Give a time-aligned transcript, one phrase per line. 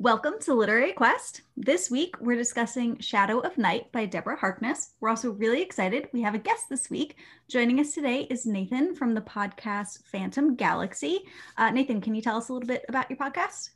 [0.00, 1.42] Welcome to Literary Quest.
[1.56, 4.92] This week we're discussing Shadow of Night by Deborah Harkness.
[5.00, 6.08] We're also really excited.
[6.12, 7.16] We have a guest this week.
[7.48, 11.24] Joining us today is Nathan from the podcast Phantom Galaxy.
[11.56, 13.70] Uh, Nathan, can you tell us a little bit about your podcast?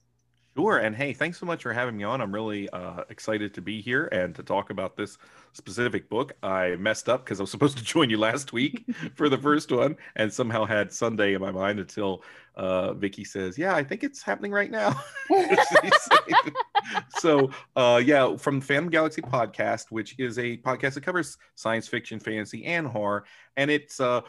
[0.55, 0.79] Sure.
[0.79, 2.21] And hey, thanks so much for having me on.
[2.21, 5.17] I'm really uh, excited to be here and to talk about this
[5.55, 6.33] specific book.
[6.43, 8.85] I messed up because I was supposed to join you last week
[9.15, 12.23] for the first one and somehow had Sunday in my mind until
[12.57, 15.01] uh, Vicki says, Yeah, I think it's happening right now.
[17.19, 22.21] so, uh, yeah, from Phantom Galaxy podcast, which is a podcast that covers science fiction,
[22.21, 23.25] fantasy, and horror.
[23.57, 24.21] And it's uh,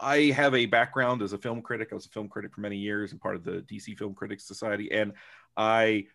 [0.00, 1.88] I have a background as a film critic.
[1.92, 4.44] I was a film critic for many years and part of the DC Film Critics
[4.44, 4.90] Society.
[4.92, 5.12] And
[5.56, 6.06] I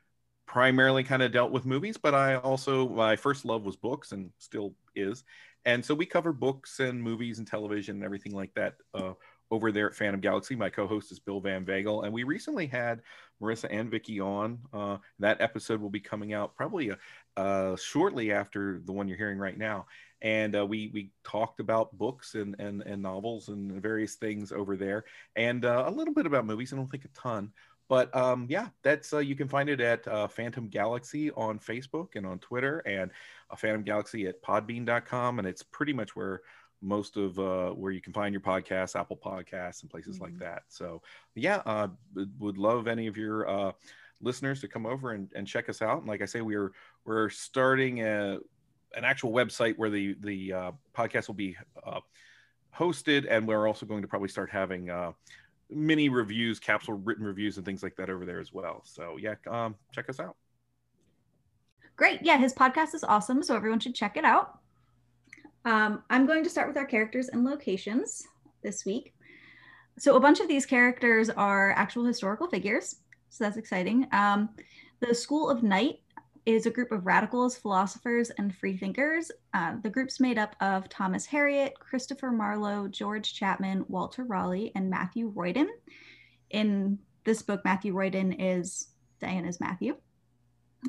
[0.46, 4.32] primarily kind of dealt with movies, but I also, my first love was books and
[4.38, 5.24] still is.
[5.66, 9.14] And so we cover books and movies and television and everything like that uh,
[9.52, 10.56] over there at Phantom Galaxy.
[10.56, 12.04] My co host is Bill Van Vagel.
[12.04, 13.02] And we recently had
[13.42, 14.60] Marissa and Vicki on.
[14.74, 16.92] Uh, that episode will be coming out probably
[17.38, 19.86] uh, shortly after the one you're hearing right now
[20.22, 24.78] and uh, we we talked about books and and, and novels and various things over
[24.78, 26.72] there, and uh, a little bit about movies.
[26.72, 27.52] I don't think a ton,
[27.90, 32.16] but um, yeah, that's uh, you can find it at uh, Phantom Galaxy on Facebook
[32.16, 33.12] and on Twitter, and
[33.50, 36.42] uh, Phantom Galaxy at Podbean.com, and it's pretty much where
[36.84, 40.26] most of uh, where you can find your podcasts, Apple Podcasts, and places mm-hmm.
[40.26, 40.64] like that.
[40.68, 41.02] So
[41.36, 41.88] yeah, uh,
[42.40, 43.72] would love any of your uh,
[44.22, 46.00] listeners to come over and, and check us out.
[46.00, 46.72] And like I say, we're
[47.06, 48.38] we're starting a
[48.96, 52.00] an actual website where the the uh, podcast will be uh,
[52.78, 55.12] hosted, and we're also going to probably start having uh,
[55.70, 58.82] mini reviews, capsule written reviews, and things like that over there as well.
[58.86, 60.36] So yeah, um, check us out.
[61.96, 64.60] Great, yeah, his podcast is awesome, so everyone should check it out.
[65.66, 68.24] Um, I'm going to start with our characters and locations
[68.64, 69.14] this week.
[70.00, 72.98] So a bunch of these characters are actual historical figures,
[73.30, 74.08] so that's exciting.
[74.12, 74.50] Um,
[75.00, 76.00] the School of Night
[76.46, 79.32] is a group of radicals, philosophers, and freethinkers.
[79.54, 84.90] Uh, the group's made up of Thomas Harriot, Christopher Marlowe, George Chapman, Walter Raleigh, and
[84.90, 85.68] Matthew Roydon.
[86.50, 88.88] In this book, Matthew Roydon is
[89.20, 89.96] Diana's Matthew.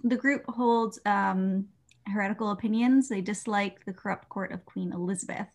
[0.04, 1.66] The group holds um,
[2.06, 3.08] heretical opinions.
[3.08, 5.48] They dislike the corrupt court of Queen Elizabeth.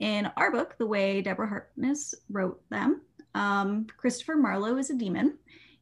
[0.00, 3.00] In our book, the way Deborah Harkness wrote them,
[3.34, 5.38] um, Christopher Marlowe is a demon.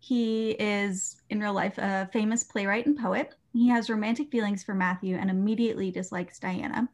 [0.06, 3.34] He is, in real life, a famous playwright and poet.
[3.52, 6.88] He has romantic feelings for Matthew and immediately dislikes Diana,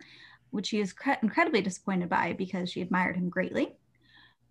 [0.49, 3.77] which he is cre- incredibly disappointed by because she admired him greatly.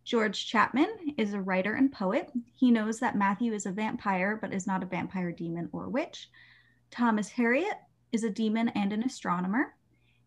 [0.03, 2.29] George Chapman is a writer and poet.
[2.53, 6.29] He knows that Matthew is a vampire, but is not a vampire, demon, or witch.
[6.91, 7.79] Thomas Harriot
[8.11, 9.73] is a demon and an astronomer.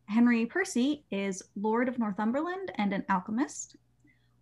[0.06, 3.77] Henry Percy is Lord of Northumberland and an alchemist.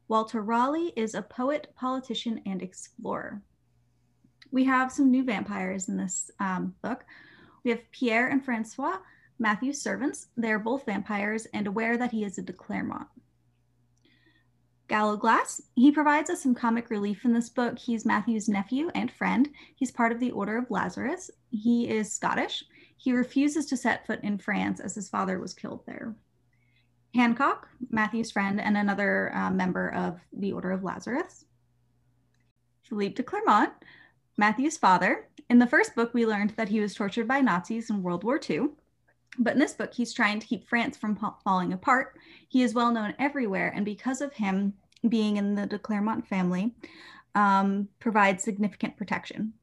[0.09, 3.43] Walter Raleigh is a poet, politician, and explorer
[4.53, 7.05] we have some new vampires in this um, book.
[7.65, 8.99] We have Pierre and Francois,
[9.39, 10.29] Matthew's servants.
[10.37, 13.09] They're both vampires and aware that he is a de Clermont.
[14.89, 17.79] Gallowglass, he provides us some comic relief in this book.
[17.79, 19.49] He's Matthew's nephew and friend.
[19.75, 21.31] He's part of the Order of Lazarus.
[21.51, 22.63] He is Scottish.
[22.99, 26.15] He refuses to set foot in France as his father was killed there.
[27.15, 31.47] Hancock, Matthew's friend and another uh, member of the Order of Lazarus.
[32.83, 33.73] Philippe de Clermont,
[34.37, 35.29] Matthew's father.
[35.49, 38.41] In the first book, we learned that he was tortured by Nazis in World War
[38.49, 38.69] II.
[39.39, 42.19] But in this book, he's trying to keep France from falling apart.
[42.49, 44.75] He is well known everywhere, and because of him
[45.09, 46.75] being in the de Clermont family,
[47.35, 49.55] um, provides significant protection.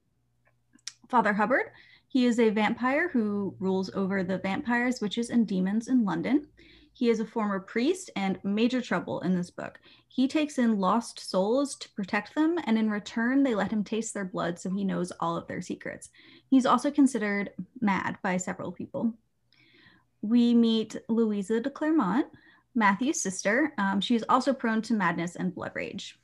[1.07, 1.71] Father Hubbard,
[2.07, 6.47] he is a vampire who rules over the vampires, witches, and demons in London.
[6.93, 9.79] He is a former priest and major trouble in this book.
[10.07, 14.13] He takes in lost souls to protect them, and in return, they let him taste
[14.13, 16.09] their blood so he knows all of their secrets.
[16.49, 19.13] He's also considered mad by several people.
[20.21, 22.25] We meet Louisa de Clermont,
[22.75, 23.73] Matthew's sister.
[23.77, 26.19] Um, she is also prone to madness and blood rage.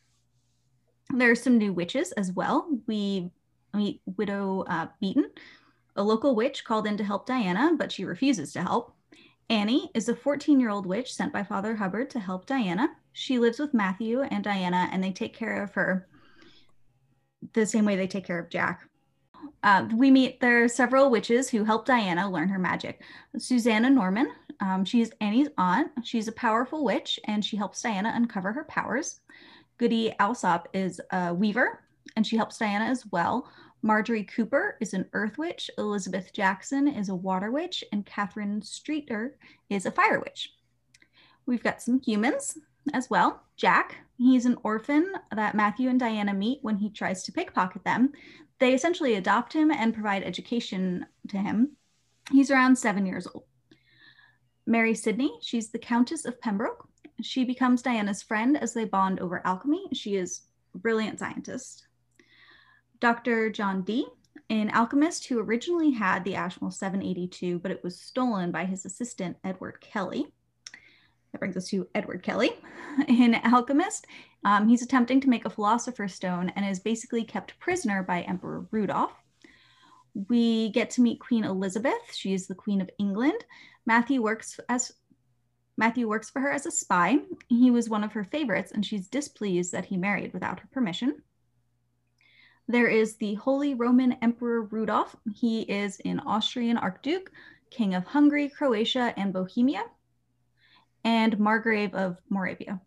[1.13, 2.67] There are some new witches as well.
[2.88, 3.29] We
[3.73, 5.29] meet Widow uh, Beaton,
[5.95, 8.94] a local witch called in to help Diana, but she refuses to help.
[9.50, 12.89] Annie is a 14 year old witch sent by Father Hubbard to help Diana.
[13.13, 16.07] She lives with Matthew and Diana, and they take care of her
[17.53, 18.89] the same way they take care of Jack.
[19.63, 23.01] Uh, we meet there are several witches who help Diana learn her magic.
[23.38, 24.31] Susanna Norman,
[24.62, 25.91] Um, she is Annie's aunt.
[26.03, 29.19] She's a powerful witch and she helps Diana uncover her powers.
[29.77, 31.83] Goody Alsop is a weaver
[32.15, 33.50] and she helps Diana as well.
[33.85, 35.69] Marjorie Cooper is an earth witch.
[35.77, 37.83] Elizabeth Jackson is a water witch.
[37.91, 39.37] And Catherine Streeter
[39.69, 40.55] is a fire witch.
[41.45, 42.57] We've got some humans
[42.93, 43.43] as well.
[43.57, 48.11] Jack, he's an orphan that Matthew and Diana meet when he tries to pickpocket them.
[48.57, 51.73] They essentially adopt him and provide education to him.
[52.31, 53.43] He's around seven years old.
[54.65, 56.89] Mary Sidney, she's the Countess of Pembroke.
[57.21, 59.89] She becomes Diana's friend as they bond over alchemy.
[59.93, 60.41] She is
[60.73, 61.85] a brilliant scientist.
[63.05, 63.51] Dr.
[63.51, 64.07] John Dee,
[64.49, 69.37] an alchemist who originally had the Ashmole 782, but it was stolen by his assistant,
[69.43, 70.25] Edward Kelly.
[71.31, 72.53] That brings us to Edward Kelly.
[73.07, 74.07] An alchemist,
[74.43, 78.65] um, he's attempting to make a philosopher's stone and is basically kept prisoner by Emperor
[78.71, 79.13] Rudolph.
[80.27, 82.11] We get to meet Queen Elizabeth.
[82.11, 83.45] She is the Queen of England.
[83.85, 84.91] Matthew works as
[85.77, 87.19] Matthew works for her as a spy.
[87.49, 91.21] He was one of her favorites, and she's displeased that he married without her permission.
[92.67, 95.15] There is the Holy Roman Emperor Rudolph.
[95.35, 97.31] He is an Austrian Archduke,
[97.69, 99.83] King of Hungary, Croatia, and Bohemia
[101.03, 102.81] and Margrave of Moravia.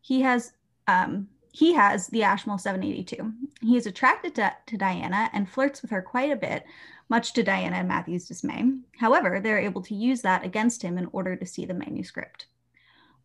[0.00, 0.52] He has
[0.86, 3.32] um, he has the Ashmole 782.
[3.60, 6.64] He is attracted to, to Diana and flirts with her quite a bit,
[7.08, 8.64] much to Diana and Matthew's dismay.
[8.98, 12.46] However, they're able to use that against him in order to see the manuscript.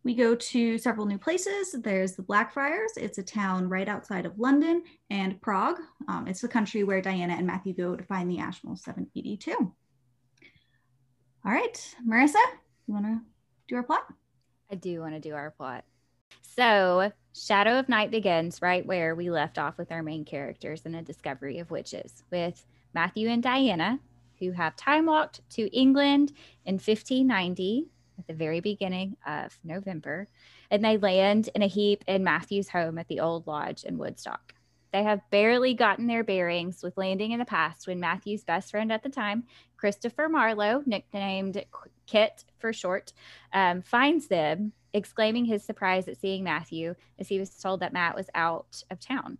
[0.02, 1.76] We go to several new places.
[1.78, 2.92] There's the Blackfriars.
[2.96, 5.78] It's a town right outside of London and Prague.
[6.08, 9.74] Um, it's the country where Diana and Matthew go to find the Ashmole 782.
[11.44, 12.42] All right, Marissa,
[12.86, 13.20] you want to
[13.68, 14.06] do our plot?
[14.70, 15.84] I do want to do our plot.
[16.42, 20.94] So, Shadow of Night begins right where we left off with our main characters in
[20.94, 22.64] a discovery of witches, with
[22.94, 24.00] Matthew and Diana,
[24.38, 26.32] who have time walked to England
[26.64, 27.86] in 1590
[28.20, 30.28] at the very beginning of November,
[30.70, 34.54] and they land in a heap in Matthew's home at the Old Lodge in Woodstock.
[34.92, 38.92] They have barely gotten their bearings with landing in the past when Matthew's best friend
[38.92, 39.44] at the time,
[39.76, 41.64] Christopher Marlowe, nicknamed
[42.06, 43.12] Kit for short,
[43.52, 48.16] um, finds them, exclaiming his surprise at seeing Matthew as he was told that Matt
[48.16, 49.38] was out of town.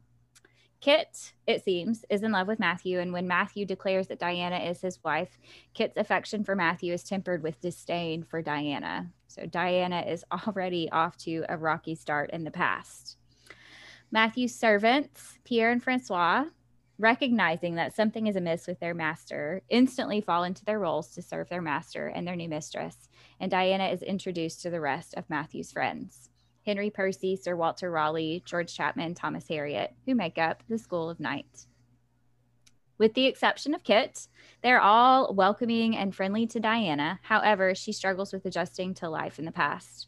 [0.80, 4.80] Kit, it seems, is in love with Matthew, and when Matthew declares that Diana is
[4.80, 5.38] his wife,
[5.74, 9.10] Kit's affection for Matthew is tempered with disdain for Diana.
[9.28, 13.18] So Diana is already off to a rocky start in the past.
[14.10, 16.46] Matthew's servants, Pierre and Francois,
[16.98, 21.48] recognizing that something is amiss with their master, instantly fall into their roles to serve
[21.50, 25.72] their master and their new mistress, and Diana is introduced to the rest of Matthew's
[25.72, 26.29] friends.
[26.70, 31.18] Henry Percy, Sir Walter Raleigh, George Chapman, Thomas Harriot, who make up the School of
[31.18, 31.66] Night.
[32.96, 34.28] With the exception of Kit,
[34.62, 37.18] they're all welcoming and friendly to Diana.
[37.22, 40.06] However, she struggles with adjusting to life in the past.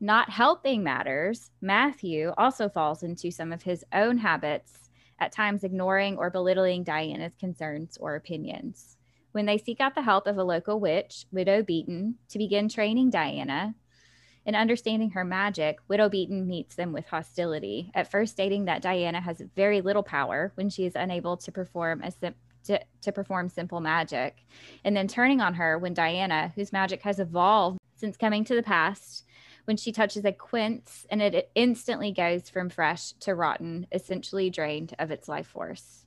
[0.00, 4.88] Not helping matters, Matthew also falls into some of his own habits,
[5.18, 8.96] at times ignoring or belittling Diana's concerns or opinions.
[9.32, 13.10] When they seek out the help of a local witch, Widow Beaton, to begin training
[13.10, 13.74] Diana
[14.48, 19.20] in understanding her magic, Widow Beaton meets them with hostility, at first stating that Diana
[19.20, 22.34] has very little power when she is unable to perform a sim-
[22.64, 24.46] to, to perform simple magic,
[24.84, 28.62] and then turning on her when Diana, whose magic has evolved since coming to the
[28.62, 29.26] past,
[29.66, 34.48] when she touches a quince and it, it instantly goes from fresh to rotten, essentially
[34.48, 36.06] drained of its life force.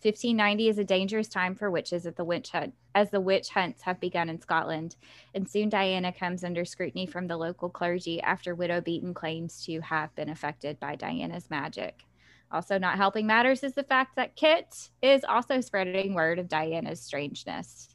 [0.00, 3.82] 1590 is a dangerous time for witches at the witch hunt, as the witch hunts
[3.82, 4.94] have begun in Scotland,
[5.34, 9.80] and soon Diana comes under scrutiny from the local clergy after Widow Beaton claims to
[9.80, 12.04] have been affected by Diana's magic.
[12.52, 17.00] Also, not helping matters is the fact that Kit is also spreading word of Diana's
[17.00, 17.88] strangeness.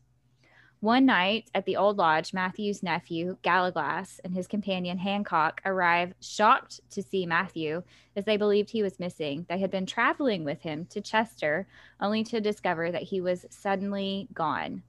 [0.83, 6.81] One night at the old lodge, Matthew's nephew, Gallowglass, and his companion, Hancock, arrive shocked
[6.89, 7.83] to see Matthew
[8.17, 9.45] as they believed he was missing.
[9.47, 11.67] They had been traveling with him to Chester,
[12.01, 14.83] only to discover that he was suddenly gone.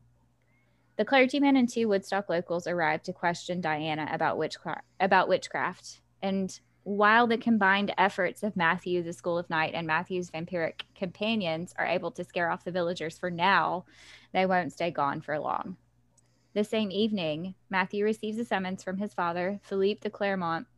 [0.97, 6.01] The clergyman and two Woodstock locals arrived to question Diana about witchcraft, about witchcraft.
[6.21, 11.73] And while the combined efforts of Matthew, the School of Night, and Matthew's vampiric companions
[11.79, 13.85] are able to scare off the villagers for now,
[14.33, 15.77] they won't stay gone for long.
[16.55, 20.69] The same evening, Matthew receives a summons from his father, Philippe de Clermont,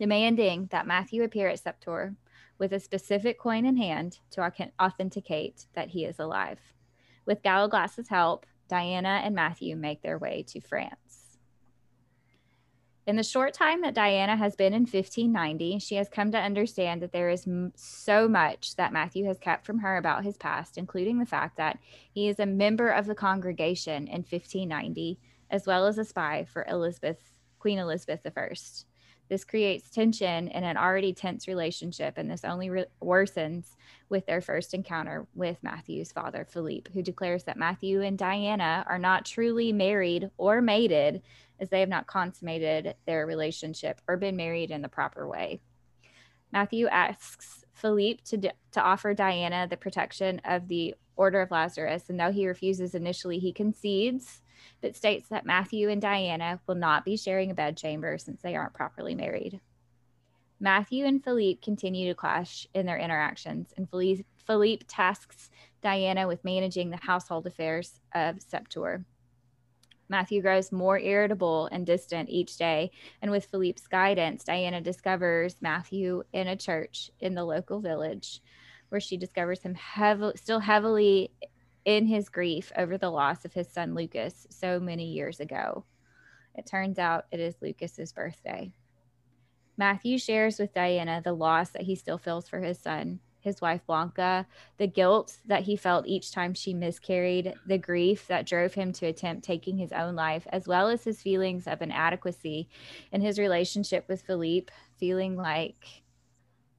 [0.00, 2.14] demanding that Matthew appear at Sept-Tours
[2.58, 6.58] with a specific coin in hand to authenticate that he is alive.
[7.26, 11.03] With Gallowglass's help, Diana and Matthew make their way to France.
[13.06, 17.02] In the short time that Diana has been in 1590, she has come to understand
[17.02, 20.78] that there is m- so much that Matthew has kept from her about his past,
[20.78, 21.78] including the fact that
[22.12, 25.18] he is a member of the congregation in 1590
[25.50, 27.18] as well as a spy for Elizabeth,
[27.58, 28.48] Queen Elizabeth I.
[29.28, 33.76] This creates tension in an already tense relationship, and this only re- worsens
[34.08, 38.98] with their first encounter with Matthew's father, Philippe, who declares that Matthew and Diana are
[38.98, 41.22] not truly married or mated,
[41.58, 45.60] as they have not consummated their relationship or been married in the proper way.
[46.52, 52.18] Matthew asks Philippe to, to offer Diana the protection of the Order of Lazarus, and
[52.18, 54.42] though he refuses initially, he concedes
[54.80, 58.74] but states that Matthew and Diana will not be sharing a bedchamber since they aren't
[58.74, 59.60] properly married.
[60.60, 65.50] Matthew and Philippe continue to clash in their interactions, and Philippe tasks
[65.82, 69.02] Diana with managing the household affairs of Sept-Tours.
[70.08, 72.90] Matthew grows more irritable and distant each day,
[73.22, 78.42] and with Philippe's guidance, Diana discovers Matthew in a church in the local village,
[78.90, 79.76] where she discovers him
[80.36, 81.32] still heavily
[81.84, 85.84] in his grief over the loss of his son Lucas so many years ago.
[86.54, 88.72] It turns out it is Lucas's birthday.
[89.76, 93.84] Matthew shares with Diana the loss that he still feels for his son, his wife
[93.86, 94.46] Blanca,
[94.78, 99.06] the guilt that he felt each time she miscarried, the grief that drove him to
[99.06, 102.68] attempt taking his own life, as well as his feelings of inadequacy
[103.10, 106.02] in his relationship with Philippe, feeling like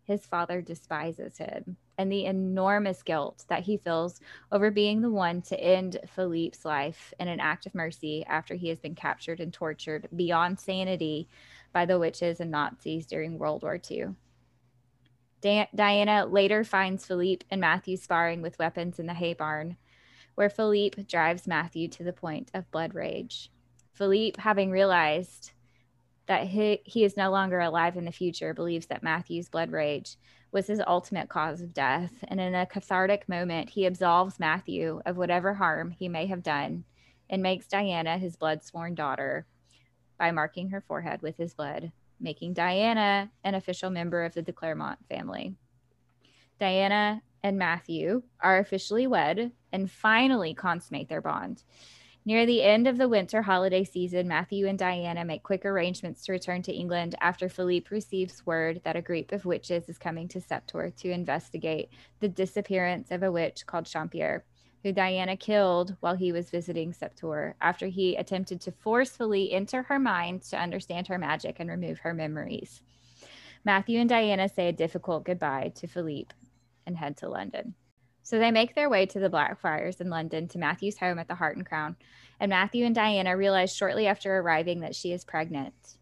[0.03, 4.19] his father despises him and the enormous guilt that he feels
[4.51, 8.69] over being the one to end Philippe's life in an act of mercy after he
[8.69, 11.27] has been captured and tortured beyond sanity
[11.71, 14.15] by the witches and Nazis during World War II.
[15.75, 19.77] Diana later finds Philippe and Matthew sparring with weapons in the hay barn,
[20.33, 23.51] where Philippe drives Matthew to the point of blood rage.
[23.93, 25.51] Philippe, having realized
[26.25, 30.17] that he, he is no longer alive in the future, believes that Matthew's blood rage
[30.51, 32.11] was his ultimate cause of death.
[32.27, 36.85] And in a cathartic moment, he absolves Matthew of whatever harm he may have done
[37.29, 39.45] and makes Diana his blood sworn daughter
[40.17, 44.53] by marking her forehead with his blood, making Diana an official member of the de
[44.53, 45.55] Clermont family.
[46.59, 51.63] Diana and Matthew are officially wed and finally consummate their bond.
[52.27, 56.31] Near the end of the winter holiday season, Matthew and Diana make quick arrangements to
[56.31, 60.39] return to England after Philippe receives word that a group of witches is coming to
[60.39, 61.89] Sept-Tours to investigate
[62.21, 64.43] the disappearance of a witch called Champier,
[64.81, 69.99] who Diana killed while he was visiting Sept-Tours after he attempted to forcefully enter her
[69.99, 72.81] mind to understand her magic and remove her memories.
[73.63, 76.33] Matthew and Diana say a difficult goodbye to Philippe
[76.87, 77.75] and head to London.
[78.25, 81.35] So they make their way to the Blackfriars in London to Matthew's home at the
[81.35, 81.95] Heart and Crown.
[82.39, 85.97] And Matthew and Diana realize shortly after arriving that she is pregnant.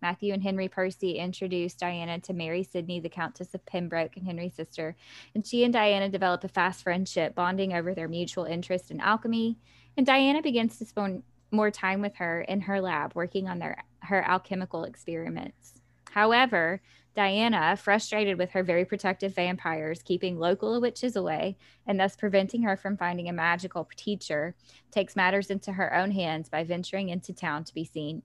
[0.00, 4.54] Matthew and Henry Percy introduce Diana to Mary Sidney, the Countess of Pembroke and Henry's
[4.54, 4.94] sister,
[5.34, 9.58] and she and Diana develop a fast friendship, bonding over their mutual interest in alchemy.
[9.96, 13.82] And Diana begins to spend more time with her in her lab, working on their
[14.02, 15.80] her alchemical experiments.
[16.12, 16.80] However,
[17.16, 21.56] Diana, frustrated with her very protective vampires keeping local witches away
[21.86, 24.54] and thus preventing her from finding a magical teacher,
[24.90, 28.22] takes matters into her own hands by venturing into town to be seen.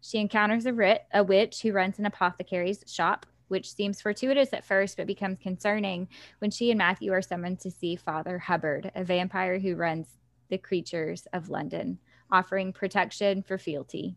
[0.00, 4.64] She encounters a, writ, a witch who runs an apothecary's shop, which seems fortuitous at
[4.64, 6.08] first but becomes concerning
[6.40, 10.18] when she and Matthew are summoned to see Father Hubbard, a vampire who runs
[10.50, 12.00] the creatures of London,
[12.32, 14.16] offering protection for fealty.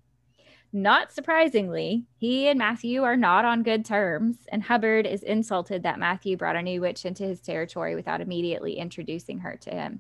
[0.74, 6.00] Not surprisingly, he and Matthew are not on good terms, and Hubbard is insulted that
[6.00, 10.00] Matthew brought a new witch into his territory without immediately introducing her to him.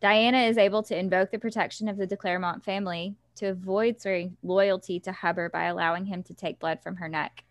[0.00, 4.36] Diana is able to invoke the protection of the de Clermont family to avoid swearing
[4.44, 7.42] loyalty to Hubbard by allowing him to take blood from her neck.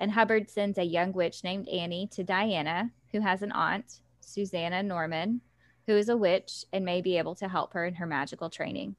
[0.00, 4.82] And Hubbard sends a young witch named Annie to Diana, who has an aunt, Susanna
[4.82, 5.42] Norman,
[5.86, 8.96] who is a witch and may be able to help her in her magical training.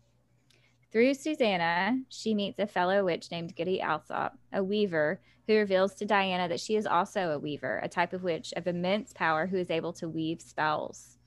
[0.95, 6.05] Through Susanna, she meets a fellow witch named Goody Alsop, a weaver, who reveals to
[6.05, 9.57] Diana that she is also a weaver, a type of witch of immense power who
[9.57, 11.17] is able to weave spells.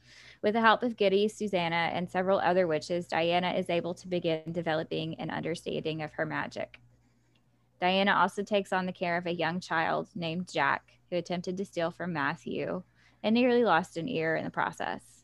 [0.40, 4.40] With the help of Goody, Susanna, and several other witches, Diana is able to begin
[4.52, 6.80] developing an understanding of her magic.
[7.78, 11.66] Diana also takes on the care of a young child named Jack, who attempted to
[11.66, 12.84] steal from Matthew
[13.22, 15.17] and nearly lost an ear in the process.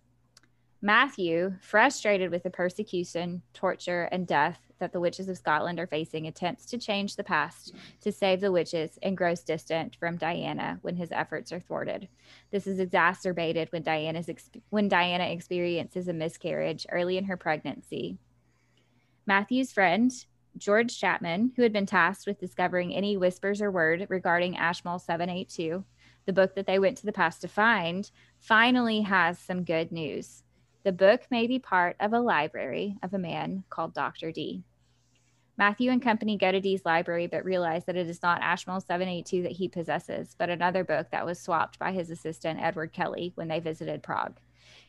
[0.84, 6.26] Matthew, frustrated with the persecution, torture, and death that the witches of Scotland are facing,
[6.26, 7.72] attempts to change the past
[8.02, 12.06] to save the witches and grows distant from Diana when his efforts are thwarted.
[12.50, 14.28] This is exacerbated when Diana's
[14.68, 18.18] when Diana experiences a miscarriage early in her pregnancy.
[19.24, 20.12] Matthew's friend,
[20.58, 25.82] George Chapman, who had been tasked with discovering any whispers or word regarding Ashmole 782,
[26.26, 30.43] the book that they went to the past to find, finally has some good news.
[30.84, 34.30] The book may be part of a library of a man called Dr.
[34.30, 34.64] Dee.
[35.56, 39.44] Matthew and company go to Dee's library, but realize that it is not Ashmole 782
[39.44, 43.48] that he possesses, but another book that was swapped by his assistant, Edward Kelly, when
[43.48, 44.38] they visited Prague.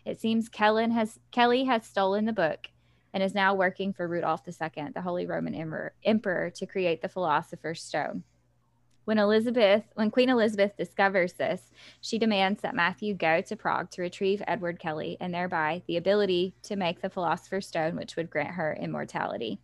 [0.04, 2.68] It seems Kellen has, Kelly has stolen the book
[3.14, 7.08] and is now working for Rudolph II, the Holy Roman Emperor, Emperor to create the
[7.08, 8.24] Philosopher's Stone.
[9.06, 11.72] When Elizabeth, when Queen Elizabeth discovers this,
[12.02, 16.56] she demands that Matthew go to Prague to retrieve Edward Kelly and thereby the ability
[16.64, 19.60] to make the Philosopher's Stone, which would grant her immortality.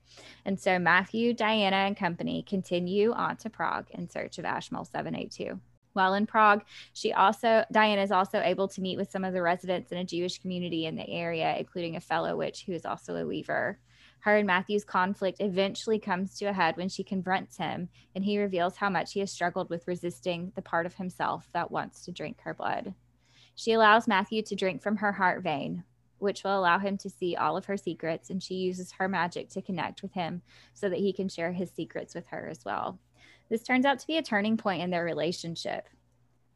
[0.46, 5.60] And so Matthew, Diana, and company continue on to Prague in search of Ashmole 782.
[5.94, 9.42] While in Prague, she also Diana is also able to meet with some of the
[9.42, 13.16] residents in a Jewish community in the area, including a fellow witch who is also
[13.16, 13.80] a weaver.
[14.22, 18.40] Her and Matthew's conflict eventually comes to a head when she confronts him and he
[18.40, 22.12] reveals how much he has struggled with resisting the part of himself that wants to
[22.12, 22.94] drink her blood.
[23.56, 25.84] She allows Matthew to drink from her heart vein,
[26.20, 29.50] which will allow him to see all of her secrets, and she uses her magic
[29.50, 30.44] to connect with him
[30.76, 33.00] so that he can share his secrets with her as well.
[33.50, 35.90] This turns out to be a turning point in their relationship.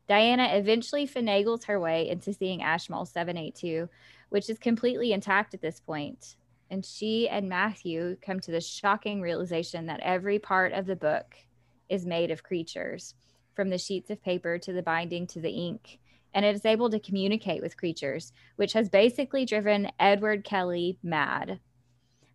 [0.08, 3.90] Diana eventually finagles her way into seeing Ashmole 782,
[4.30, 6.36] which is completely intact at this point
[6.70, 11.36] and she and Matthew come to the shocking realization that every part of the book
[11.90, 13.14] is made of creatures,
[13.54, 16.00] from the sheets of paper to the binding to the ink.
[16.34, 21.60] And it is able to communicate with creatures, which has basically driven Edward Kelly mad.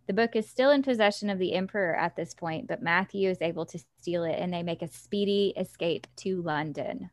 [0.07, 3.41] The book is still in possession of the Emperor at this point, but Matthew is
[3.41, 7.11] able to steal it and they make a speedy escape to London.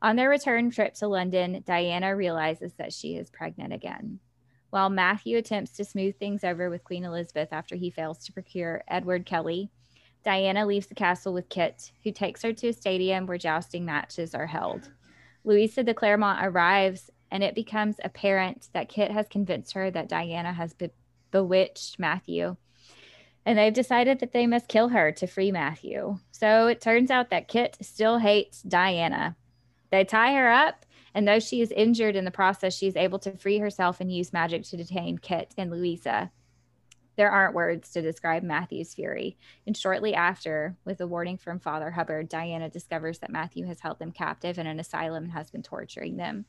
[0.00, 4.18] On their return trip to London, Diana realizes that she is pregnant again.
[4.72, 8.82] While Matthew attempts to smooth things over with Queen Elizabeth after he fails to procure
[8.88, 9.68] Edward Kelly,
[10.24, 14.34] Diana leaves the castle with Kit, who takes her to a stadium where jousting matches
[14.34, 14.90] are held.
[15.44, 20.54] Louisa de Clermont arrives, and it becomes apparent that Kit has convinced her that Diana
[20.54, 20.88] has be-
[21.30, 22.56] bewitched Matthew.
[23.44, 26.16] And they've decided that they must kill her to free Matthew.
[26.30, 29.36] So it turns out that Kit still hates Diana.
[29.90, 33.18] They tie her up and though she is injured in the process, she is able
[33.20, 36.30] to free herself and use magic to detain Kit and Louisa.
[37.16, 39.36] There aren't words to describe Matthew's fury.
[39.66, 43.98] And shortly after, with a warning from Father Hubbard, Diana discovers that Matthew has held
[43.98, 46.46] them captive in an asylum and has been torturing them.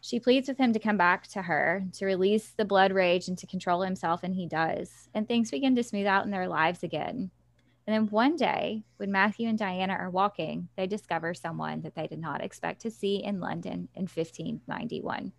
[0.00, 3.38] She pleads with him to come back to her, to release the blood rage and
[3.38, 5.08] to control himself, and he does.
[5.14, 7.30] And things begin to smooth out in their lives again.
[7.86, 12.08] And then one day, when Matthew and Diana are walking, they discover someone that they
[12.08, 15.32] did not expect to see in London in 1591.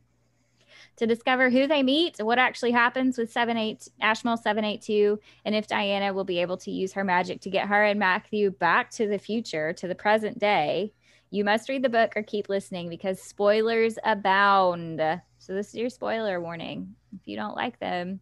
[0.97, 6.13] To discover who they meet, what actually happens with 78 Ashmole 782, and if Diana
[6.13, 9.19] will be able to use her magic to get her and Matthew back to the
[9.19, 10.93] future, to the present day,
[11.29, 15.01] you must read the book or keep listening because spoilers abound.
[15.39, 16.95] So, this is your spoiler warning.
[17.19, 18.21] If you don't like them,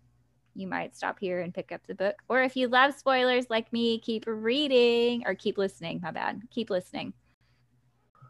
[0.56, 2.16] you might stop here and pick up the book.
[2.30, 6.00] Or if you love spoilers like me, keep reading or keep listening.
[6.02, 6.42] My bad.
[6.50, 7.14] Keep listening.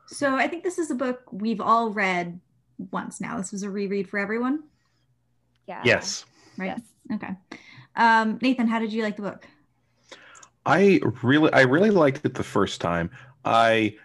[0.08, 2.40] So I think this is a book we've all read
[2.92, 3.38] once now.
[3.38, 4.64] This was a reread for everyone.
[5.68, 5.82] Yeah.
[5.86, 6.26] Yes.
[6.58, 6.68] Right.
[6.78, 6.82] Yes.
[7.14, 7.36] Okay.
[7.96, 9.48] Um, Nathan, how did you like the book?
[10.66, 13.12] I really, I really liked it the first time.
[13.46, 13.96] I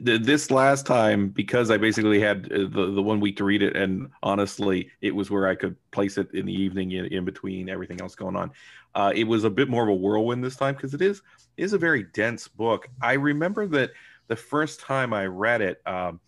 [0.00, 3.76] this last time because I basically had uh, the the one week to read it,
[3.76, 7.68] and honestly, it was where I could place it in the evening in, in between
[7.68, 8.50] everything else going on.
[8.94, 11.22] Uh, it was a bit more of a whirlwind this time because it is
[11.56, 12.88] is a very dense book.
[13.00, 13.92] I remember that
[14.28, 16.20] the first time I read it, um,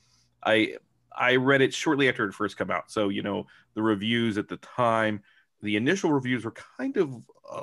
[0.44, 0.76] I
[1.16, 2.90] I read it shortly after it first came out.
[2.90, 5.22] So you know the reviews at the time,
[5.62, 7.14] the initial reviews were kind of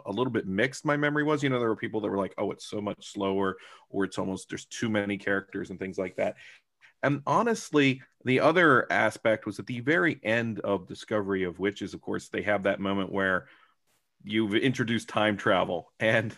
[0.06, 1.44] a little bit mixed my memory was.
[1.44, 3.58] You know there were people that were like oh it's so much slower
[3.90, 6.36] or it's almost there's too many characters and things like that.
[7.04, 12.02] And honestly the other aspect was at the very end of discovery of witches of
[12.02, 13.48] course they have that moment where
[14.24, 15.92] you've introduced time travel.
[16.00, 16.36] And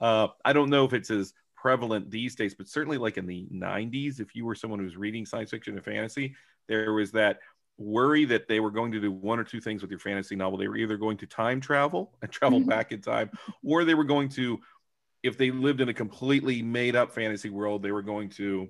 [0.00, 3.46] uh, i don't know if it's as prevalent these days but certainly like in the
[3.50, 6.34] 90s if you were someone who's reading science fiction and fantasy
[6.68, 7.38] there was that
[7.78, 10.58] worry that they were going to do one or two things with your fantasy novel.
[10.58, 12.68] They were either going to time travel and travel mm-hmm.
[12.68, 13.30] back in time,
[13.64, 14.60] or they were going to,
[15.22, 18.68] if they lived in a completely made up fantasy world, they were going to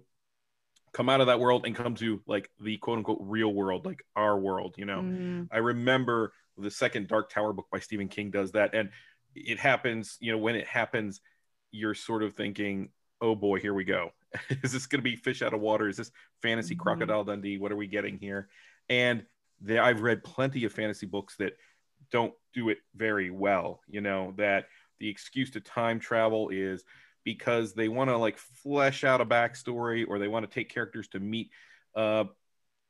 [0.92, 4.04] come out of that world and come to like the quote unquote real world, like
[4.14, 4.76] our world.
[4.78, 5.48] You know, mm.
[5.50, 8.74] I remember the second Dark Tower book by Stephen King does that.
[8.74, 8.90] And
[9.34, 11.20] it happens, you know, when it happens,
[11.72, 12.90] you're sort of thinking,
[13.20, 14.10] oh boy, here we go.
[14.62, 15.88] Is this going to be fish out of water?
[15.88, 16.10] Is this
[16.42, 16.82] fantasy mm-hmm.
[16.82, 17.58] crocodile Dundee?
[17.58, 18.48] What are we getting here?
[18.88, 19.24] And
[19.60, 21.54] there, I've read plenty of fantasy books that
[22.10, 23.80] don't do it very well.
[23.88, 24.66] You know that
[25.00, 26.84] the excuse to time travel is
[27.24, 31.08] because they want to like flesh out a backstory or they want to take characters
[31.08, 31.50] to meet
[31.96, 32.24] uh,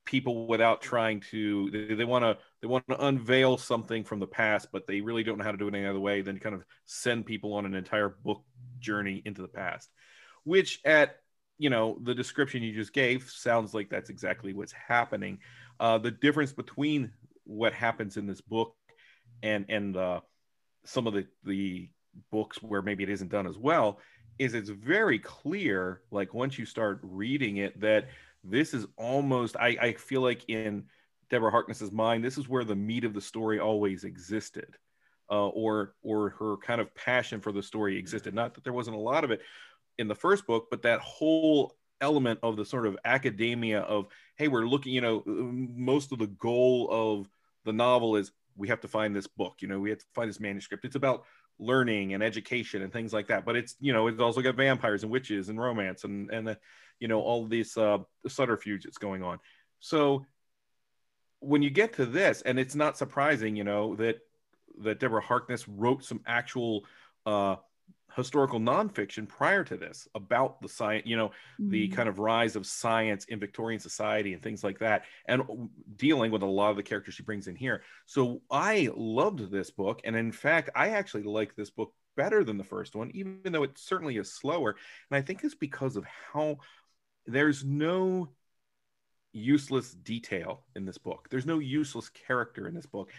[0.05, 4.27] people without trying to they, they want to they want to unveil something from the
[4.27, 6.55] past but they really don't know how to do it any other way than kind
[6.55, 8.43] of send people on an entire book
[8.81, 9.91] journey into the past
[10.45, 11.17] which at
[11.59, 15.39] you know the description you just gave sounds like that's exactly what's happening
[15.81, 17.13] uh, the difference between
[17.45, 18.75] what happens in this book
[19.43, 20.21] and and uh,
[20.85, 21.91] some of the the
[22.31, 23.99] books where maybe it isn't done as well
[24.39, 28.09] is it's very clear like once you start reading it that
[28.45, 30.85] this is almost I, I feel like in
[31.31, 34.77] Deborah Harkness's mind, this is where the meat of the story always existed.
[35.31, 38.35] Uh, or or her kind of passion for the story existed.
[38.35, 39.41] Not that there wasn't a lot of it
[39.97, 44.49] in the first book, but that whole element of the sort of academia of hey,
[44.49, 44.93] we're looking.
[44.93, 47.29] You know, most of the goal of
[47.65, 49.57] the novel is we have to find this book.
[49.61, 50.85] You know, we have to find this manuscript.
[50.85, 51.25] It's about
[51.59, 53.45] learning and education and things like that.
[53.45, 56.55] But it's you know it's also got vampires and witches and romance and and uh,
[57.01, 59.41] you know all these uh, subterfuge that's going on.
[59.81, 60.27] So
[61.41, 64.19] when you get to this, and it's not surprising, you know that
[64.83, 66.85] that Deborah Harkness wrote some actual
[67.27, 67.57] uh,
[68.17, 71.71] historical nonfiction prior to this about the science, you know, mm-hmm.
[71.71, 75.43] the kind of rise of science in Victorian society and things like that, and
[75.97, 77.83] dealing with a lot of the characters she brings in here.
[78.07, 82.59] So I loved this book, and in fact, I actually like this book better than
[82.59, 84.77] the first one, even though it certainly is slower.
[85.11, 86.59] And I think it's because of how
[87.27, 88.29] there's no
[89.33, 91.29] useless detail in this book.
[91.31, 93.11] There's no useless character in this book.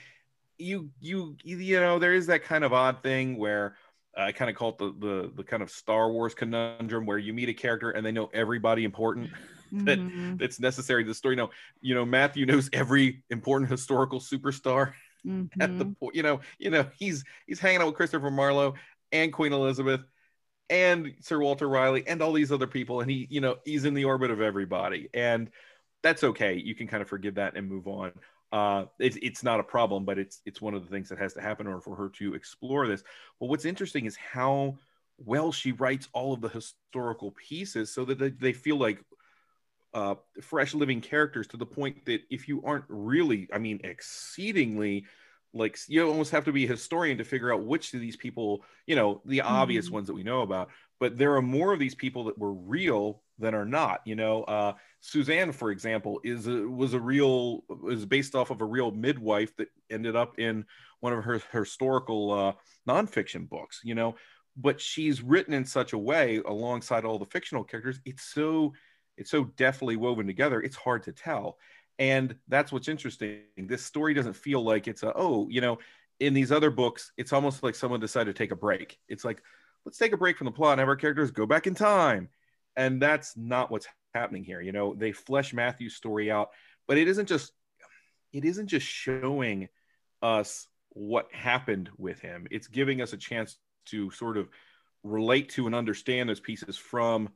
[0.58, 3.76] You you you know there is that kind of odd thing where
[4.18, 7.34] I kind of call it the, the the kind of Star Wars conundrum where you
[7.34, 9.30] meet a character and they know everybody important
[9.72, 10.38] that mm-hmm.
[10.38, 11.34] that's necessary to the story.
[11.34, 11.50] You know,
[11.82, 14.94] you know Matthew knows every important historical superstar
[15.26, 15.46] mm-hmm.
[15.62, 15.94] at the mm-hmm.
[15.94, 16.16] point.
[16.16, 18.76] You know, you know he's he's hanging out with Christopher Marlowe
[19.12, 20.02] and Queen Elizabeth
[20.70, 23.94] and Sir Walter Raleigh and all these other people, and he, you know, he's in
[23.94, 25.50] the orbit of everybody, and
[26.02, 26.56] that's okay.
[26.56, 28.12] You can kind of forgive that and move on.
[28.56, 31.34] Uh, it, it's not a problem, but it's it's one of the things that has
[31.34, 33.04] to happen in order for her to explore this.
[33.38, 34.78] But what's interesting is how
[35.18, 39.04] well she writes all of the historical pieces so that they, they feel like
[39.94, 45.06] uh, fresh living characters to the point that if you aren't really, I mean, exceedingly
[45.54, 48.64] like you almost have to be a historian to figure out which of these people
[48.86, 49.96] you know the obvious mm-hmm.
[49.96, 53.22] ones that we know about but there are more of these people that were real
[53.38, 58.06] than are not you know uh, suzanne for example is a, was a real is
[58.06, 60.66] based off of a real midwife that ended up in
[61.02, 62.54] one of her, her historical uh,
[62.88, 64.16] nonfiction books you know?
[64.58, 68.74] But she's written in such a way alongside all the fictional characters it's so
[69.18, 71.58] it's so deftly woven together it's hard to tell.
[71.98, 73.44] And that's what's interesting.
[73.58, 75.80] This story doesn't feel like it's a oh you know
[76.22, 78.98] in these other books it's almost like someone decided to take a break.
[79.10, 79.42] It's like
[79.86, 82.30] let's take a break from the plot and have our characters go back in time
[82.76, 86.50] and that's not what's happening here you know they flesh matthew's story out
[86.88, 87.52] but it isn't just
[88.34, 89.68] it isn't just showing
[90.22, 94.50] us what happened with him it's giving us a chance to sort of
[95.04, 97.30] relate to and understand those pieces from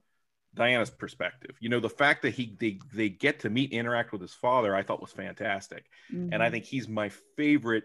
[0.56, 1.56] Diana's perspective.
[1.60, 4.75] You know, the fact that he they they get to meet interact with his father,
[4.75, 5.86] I thought was fantastic.
[6.12, 6.34] Mm-hmm.
[6.34, 6.54] And I mm-hmm.
[6.54, 7.84] think he's my favorite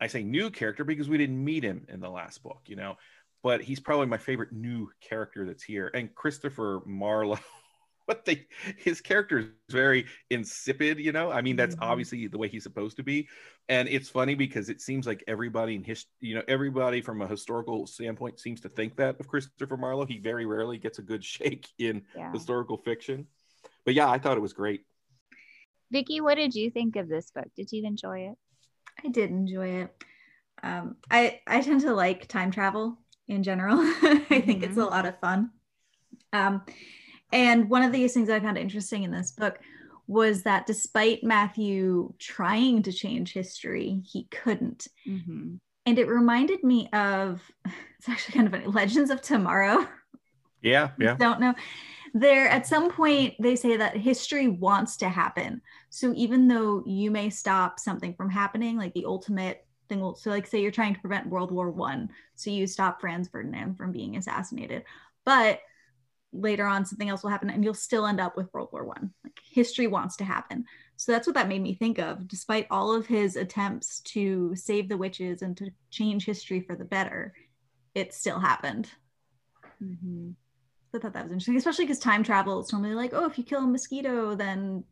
[0.00, 2.96] I say new character because we didn't meet him in the last book, you know.
[3.44, 5.90] But he's probably my favorite new character that's here.
[5.92, 7.38] And Christopher Marlowe
[8.06, 8.46] what they
[8.78, 11.30] his character is very insipid you know?
[11.30, 11.84] I mean that's mm-hmm.
[11.84, 13.28] obviously the way he's supposed to be.
[13.68, 17.28] And it's funny because it seems like everybody in his you know everybody from a
[17.28, 20.06] historical standpoint seems to think that of christopher marlowe.
[20.06, 22.32] He very rarely gets a good shake in yeah.
[22.32, 23.26] historical fiction.
[23.84, 24.86] But yeah i thought it was great.
[25.92, 27.48] Vicki what did you think of this book?
[27.54, 28.38] Did you enjoy it?
[29.04, 30.04] I did enjoy it.
[30.62, 32.96] Um, i i tend to like time travel
[33.28, 34.64] in general i think mm-hmm.
[34.64, 35.50] it's a lot of fun
[36.34, 36.62] um,
[37.32, 39.58] and one of the things I found interesting in this book
[40.06, 44.88] was that despite Matthew trying to change history, he couldn't.
[45.08, 45.54] Mm-hmm.
[45.86, 49.86] And it reminded me of it's actually kind of funny Legends of Tomorrow.
[50.60, 51.14] Yeah, yeah.
[51.14, 51.54] Don't know.
[52.16, 55.60] There, at some point, they say that history wants to happen.
[55.90, 60.30] So even though you may stop something from happening, like the ultimate thing will, so
[60.30, 63.92] like say you're trying to prevent World War One, so you stop Franz Ferdinand from
[63.92, 64.84] being assassinated,
[65.24, 65.60] but
[66.34, 69.12] later on something else will happen and you'll still end up with world war one.
[69.22, 70.64] Like history wants to happen.
[70.96, 74.88] So that's what that made me think of despite all of his attempts to save
[74.88, 77.32] the witches and to change history for the better
[77.94, 78.90] it still happened.
[79.82, 80.30] Mm-hmm.
[80.94, 83.44] i thought that was interesting especially because time travel is normally like oh if you
[83.44, 84.84] kill a mosquito then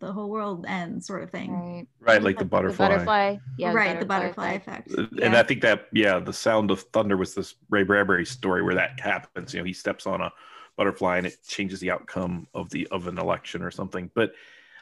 [0.00, 1.86] the whole world ends sort of thing.
[2.00, 2.88] Right, right like the butterfly.
[2.88, 3.36] the butterfly.
[3.58, 5.12] yeah right the butterfly, the butterfly effect, effect.
[5.12, 5.40] and yeah.
[5.40, 9.00] i think that yeah the sound of thunder was this ray bradbury story where that
[9.00, 9.52] happens.
[9.52, 10.32] You know he steps on a
[10.76, 14.10] butterfly and it changes the outcome of the of an election or something.
[14.14, 14.32] But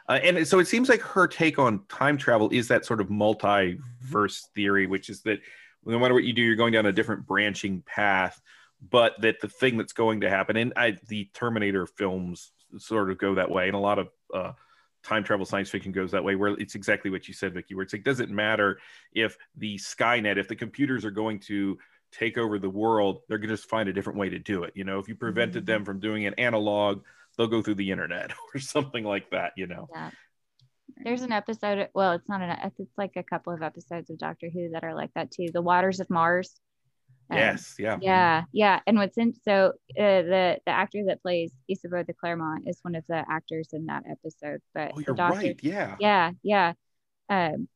[0.08, 3.08] Uh, and so it seems like her take on time travel is that sort of
[3.08, 5.38] multiverse theory, which is that
[5.84, 8.40] no matter what you do, you're going down a different branching path,
[8.90, 13.18] but that the thing that's going to happen, and I, the Terminator films sort of
[13.18, 14.52] go that way, and a lot of uh,
[15.02, 17.82] time travel science fiction goes that way, where it's exactly what you said, Vicki, where
[17.82, 18.78] it's like, doesn't matter
[19.12, 21.78] if the Skynet, if the computers are going to
[22.12, 24.72] take over the world, they're going to just find a different way to do it.
[24.74, 25.72] You know, if you prevented mm-hmm.
[25.72, 27.02] them from doing an analog,
[27.36, 29.88] they'll go through the internet or something like that, you know.
[29.92, 30.10] Yeah.
[31.02, 34.50] There's an episode, well, it's not an, it's like a couple of episodes of Doctor
[34.52, 35.46] Who that are like that too.
[35.52, 36.60] The Waters of Mars.
[37.30, 37.98] Um, yes, yeah.
[38.00, 38.80] Yeah, yeah.
[38.86, 42.94] And what's in, so uh, the the actor that plays Isabeau de Clermont is one
[42.94, 44.60] of the actors in that episode.
[44.74, 45.60] But oh, you're doctor, right.
[45.62, 45.96] Yeah.
[46.00, 46.72] Yeah, yeah.
[47.28, 47.68] Um,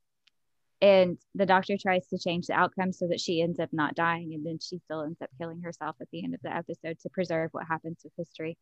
[0.84, 4.34] and the doctor tries to change the outcome so that she ends up not dying
[4.34, 7.08] and then she still ends up killing herself at the end of the episode to
[7.08, 8.58] preserve what happens with history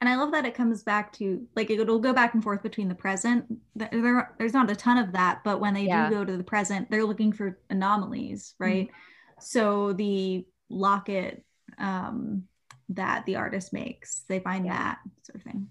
[0.00, 2.88] and i love that it comes back to like it'll go back and forth between
[2.88, 6.08] the present there, there's not a ton of that but when they yeah.
[6.08, 8.96] do go to the present they're looking for anomalies right mm-hmm.
[9.40, 11.44] So the locket
[11.78, 12.44] um,
[12.90, 14.72] that the artist makes they find yeah.
[14.72, 15.68] that sort of thing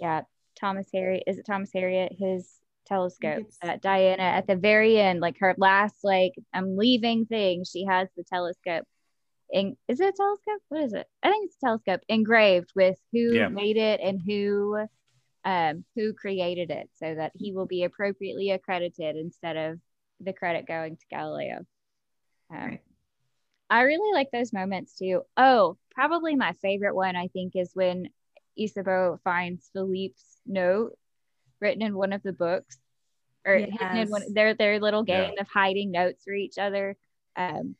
[0.00, 0.22] yeah
[0.58, 2.50] thomas harry is it thomas harriot his
[2.86, 7.84] telescope that diana at the very end like her last like i'm leaving thing she
[7.84, 8.84] has the telescope
[9.50, 10.62] in, is it a telescope?
[10.68, 11.06] What is it?
[11.22, 13.48] I think it's a telescope engraved with who yeah.
[13.48, 14.86] made it and who
[15.44, 19.78] um, who created it so that he will be appropriately accredited instead of
[20.20, 21.58] the credit going to Galileo.
[22.50, 22.80] Um, right.
[23.68, 25.22] I really like those moments too.
[25.36, 28.08] Oh, probably my favorite one, I think, is when
[28.56, 30.92] Isabeau finds Philippe's note
[31.60, 32.78] written in one of the books
[33.44, 33.70] or yes.
[33.72, 35.40] hidden in one, their, their little game yeah.
[35.40, 36.96] of hiding notes for each other.
[37.36, 37.76] Um,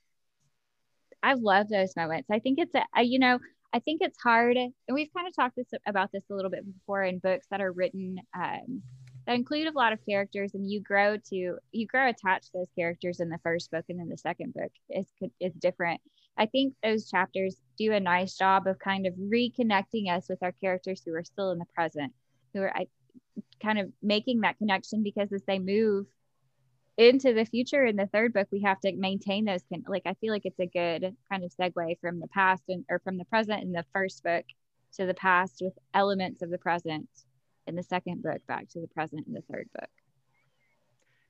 [1.23, 2.31] I love those moments.
[2.31, 3.39] I think it's a, a, you know,
[3.73, 6.65] I think it's hard, and we've kind of talked this about this a little bit
[6.65, 8.83] before in books that are written um,
[9.27, 12.71] that include a lot of characters, and you grow to you grow attached to those
[12.77, 15.07] characters in the first book, and then the second book is
[15.41, 16.01] is different.
[16.39, 20.53] I think those chapters do a nice job of kind of reconnecting us with our
[20.53, 22.13] characters who are still in the present,
[22.53, 22.87] who are I,
[23.63, 26.07] kind of making that connection because as they move
[26.99, 30.15] into the future in the third book we have to maintain those can like i
[30.15, 33.25] feel like it's a good kind of segue from the past and or from the
[33.27, 34.45] present in the first book
[34.95, 37.09] to the past with elements of the present
[37.67, 39.89] in the second book back to the present in the third book.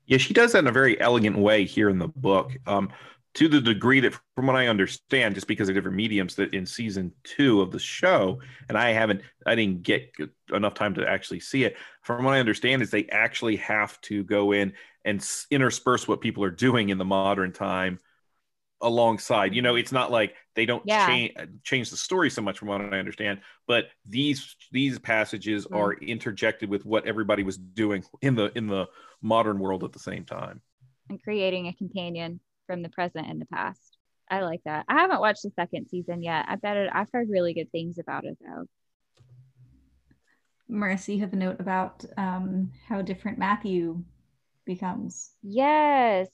[0.07, 2.90] Yeah she does that in a very elegant way here in the book um,
[3.37, 6.64] to the degree that from what i understand just because of different mediums that in
[6.64, 10.11] season two of the show and i haven't i didn't get
[10.55, 14.25] enough time to actually see it from what i understand is they actually have to
[14.25, 14.72] go in
[15.05, 17.99] and intersperse what people are doing in the modern time
[18.83, 21.07] alongside you know it's not like they don't yeah.
[21.07, 21.33] change
[21.65, 25.77] change the story so much from what i understand but these these passages mm.
[25.77, 28.87] are interjected with what everybody was doing in the in the
[29.23, 30.61] modern world at the same time
[31.09, 33.97] and creating a companion from the present and the past
[34.31, 37.31] i like that i haven't watched the second season yet i bet it i've heard
[37.31, 38.67] really good things about it though
[40.71, 44.05] marissa you have a note about um, how different matthew
[44.67, 45.31] becomes.
[45.43, 46.29] Yes,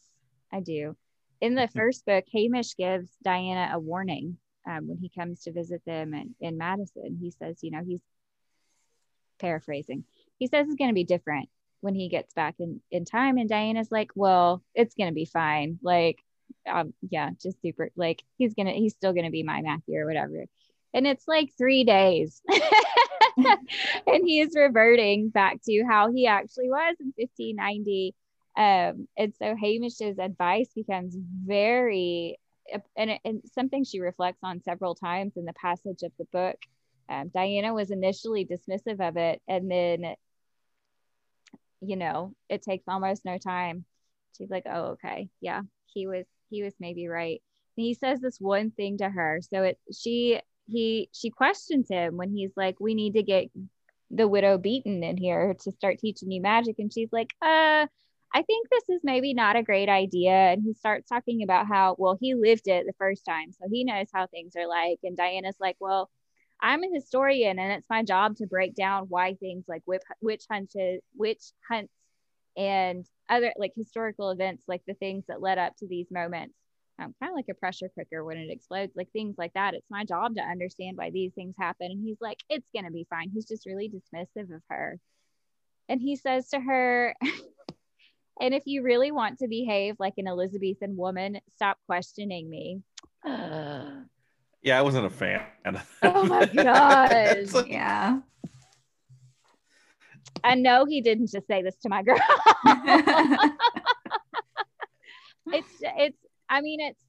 [0.51, 0.97] I do.
[1.43, 5.83] In the first book, Hamish gives Diana a warning um, when he comes to visit
[5.85, 7.19] them in, in Madison.
[7.21, 8.01] He says, you know, he's
[9.39, 10.05] paraphrasing.
[10.39, 11.51] He says it's going to be different
[11.81, 13.37] when he gets back in, in time.
[13.37, 15.79] And Diana's like, well, it's going to be fine.
[15.83, 16.21] Like,
[16.67, 17.91] um, yeah, just super.
[17.97, 20.47] Like, he's going to, he's still going to be my Matthew or whatever.
[20.95, 22.41] And it's like three days.
[24.07, 28.15] and he is reverting back to how he actually was in 1590
[28.57, 32.39] um, and so Hamish's advice becomes very,
[32.97, 36.57] and, and something she reflects on several times in the passage of the book.
[37.09, 40.15] Um, Diana was initially dismissive of it, and then,
[41.81, 43.85] you know, it takes almost no time.
[44.37, 47.43] She's like, "Oh, okay, yeah, he was he was maybe right."
[47.77, 52.17] And he says this one thing to her, so it she he she questions him
[52.17, 53.51] when he's like, "We need to get
[54.11, 57.87] the widow Beaton in here to start teaching you magic," and she's like, "Uh."
[58.35, 60.33] I think this is maybe not a great idea.
[60.33, 63.53] And he starts talking about how, well, he lived it the first time.
[63.53, 65.01] So he knows how things are like.
[65.03, 66.11] And Diana's like, well,
[66.61, 70.45] I'm a historian and it's my job to break down why things like whip, witch
[70.51, 71.93] hunches, witch hunts
[72.57, 76.55] and other like historical events, like the things that led up to these moments.
[76.99, 79.75] Um, kind of like a pressure cooker when it explodes, like things like that.
[79.75, 81.91] It's my job to understand why these things happen.
[81.91, 83.31] And he's like, it's going to be fine.
[83.31, 85.01] He's just really dismissive of her.
[85.89, 87.17] And he says to her,
[88.43, 92.81] And if you really want to behave like an Elizabethan woman, stop questioning me.
[93.25, 94.03] yeah,
[94.67, 95.43] I wasn't a fan.
[96.03, 97.69] oh my god.
[97.69, 98.19] yeah.
[100.43, 102.19] I know he didn't just say this to my girl.
[105.47, 107.05] it's it's I mean it's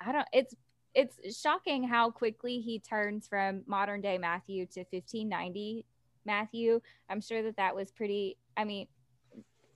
[0.00, 0.54] I don't it's
[0.94, 5.84] it's shocking how quickly he turns from modern day Matthew to 1590
[6.24, 6.80] Matthew.
[7.10, 8.86] I'm sure that that was pretty I mean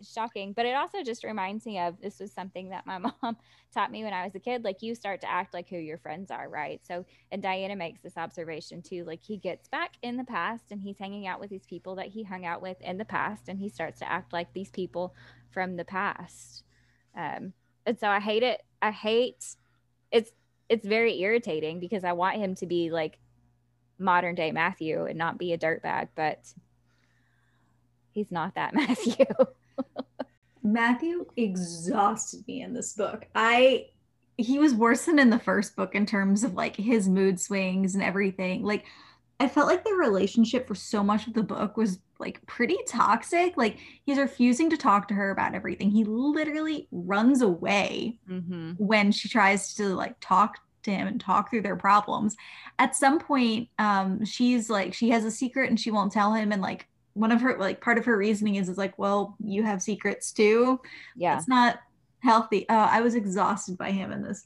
[0.03, 3.37] shocking but it also just reminds me of this was something that my mom
[3.73, 5.99] taught me when i was a kid like you start to act like who your
[5.99, 6.81] friends are right?
[6.87, 10.81] So and diana makes this observation too like he gets back in the past and
[10.81, 13.59] he's hanging out with these people that he hung out with in the past and
[13.59, 15.15] he starts to act like these people
[15.51, 16.65] from the past.
[17.17, 17.53] Um
[17.87, 19.57] and so i hate it i hate
[20.11, 20.31] it's
[20.69, 23.19] it's very irritating because i want him to be like
[23.99, 26.53] modern day matthew and not be a dirtbag but
[28.11, 29.27] he's not that matthew
[30.63, 33.27] Matthew exhausted me in this book.
[33.35, 33.87] I
[34.39, 37.95] he was worse than in the first book in terms of like his mood swings
[37.95, 38.63] and everything.
[38.63, 38.85] Like
[39.41, 43.57] I felt like the relationship for so much of the book was like pretty toxic.
[43.57, 45.91] Like he's refusing to talk to her about everything.
[45.91, 48.73] He literally runs away mm-hmm.
[48.79, 52.37] when she tries to like talk to him and talk through their problems.
[52.79, 56.53] At some point, um, she's like she has a secret and she won't tell him,
[56.53, 59.63] and like one of her like part of her reasoning is is like well you
[59.63, 60.81] have secrets too.
[61.17, 61.37] Yeah.
[61.37, 61.81] It's not
[62.21, 62.69] healthy.
[62.69, 64.45] Uh, i was exhausted by him in this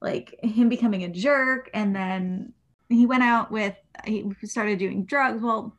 [0.00, 2.52] like him becoming a jerk and then
[2.88, 5.42] he went out with he started doing drugs.
[5.42, 5.74] Well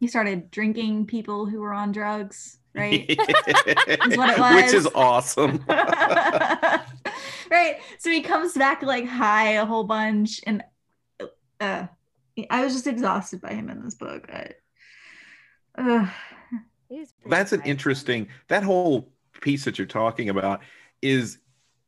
[0.00, 3.08] he started drinking people who were on drugs right?
[3.08, 4.54] Is what it was.
[4.54, 5.64] which is awesome.
[7.50, 7.76] Right.
[7.98, 10.64] So he comes back like high a whole bunch and
[11.60, 11.86] uh
[12.50, 14.28] i was just exhausted by him in this book.
[14.32, 14.52] I,
[17.26, 20.60] that's an interesting that whole piece that you're talking about
[21.02, 21.38] is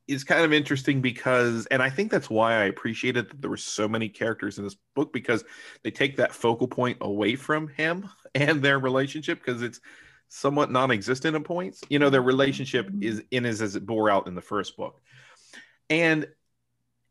[0.09, 3.57] is kind of interesting because and i think that's why i appreciated that there were
[3.57, 5.45] so many characters in this book because
[5.83, 9.81] they take that focal point away from him and their relationship because it's
[10.29, 11.83] somewhat non-existent at points.
[11.89, 13.03] You know their relationship mm-hmm.
[13.03, 15.01] is in as, as it bore out in the first book.
[15.89, 16.27] And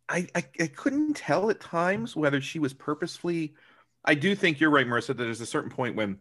[0.07, 3.55] I, I i couldn't tell at times whether she was purposefully
[4.03, 6.19] i do think you're right marissa that there's a certain point when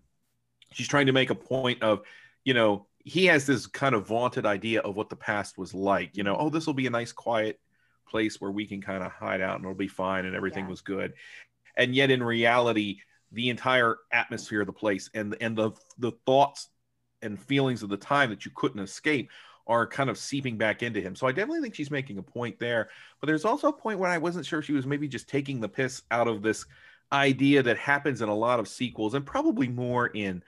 [0.75, 2.03] she's trying to make a point of
[2.45, 6.17] you know he has this kind of vaunted idea of what the past was like
[6.17, 6.47] you know mm-hmm.
[6.47, 7.61] oh this will be a nice quiet
[8.07, 10.71] place where we can kind of hide out and it'll be fine and everything yeah.
[10.71, 11.15] was good
[11.77, 12.99] and yet in reality
[13.33, 16.69] the entire atmosphere of the place and and the the thoughts
[17.23, 19.31] and feelings of the time that you couldn't escape
[19.67, 21.17] are kind of seeping back into him.
[21.17, 22.91] So I definitely think she's making a point there.
[23.21, 25.69] But there's also a point where I wasn't sure she was maybe just taking the
[25.69, 26.67] piss out of this
[27.13, 30.43] idea that happens in a lot of sequels and probably more in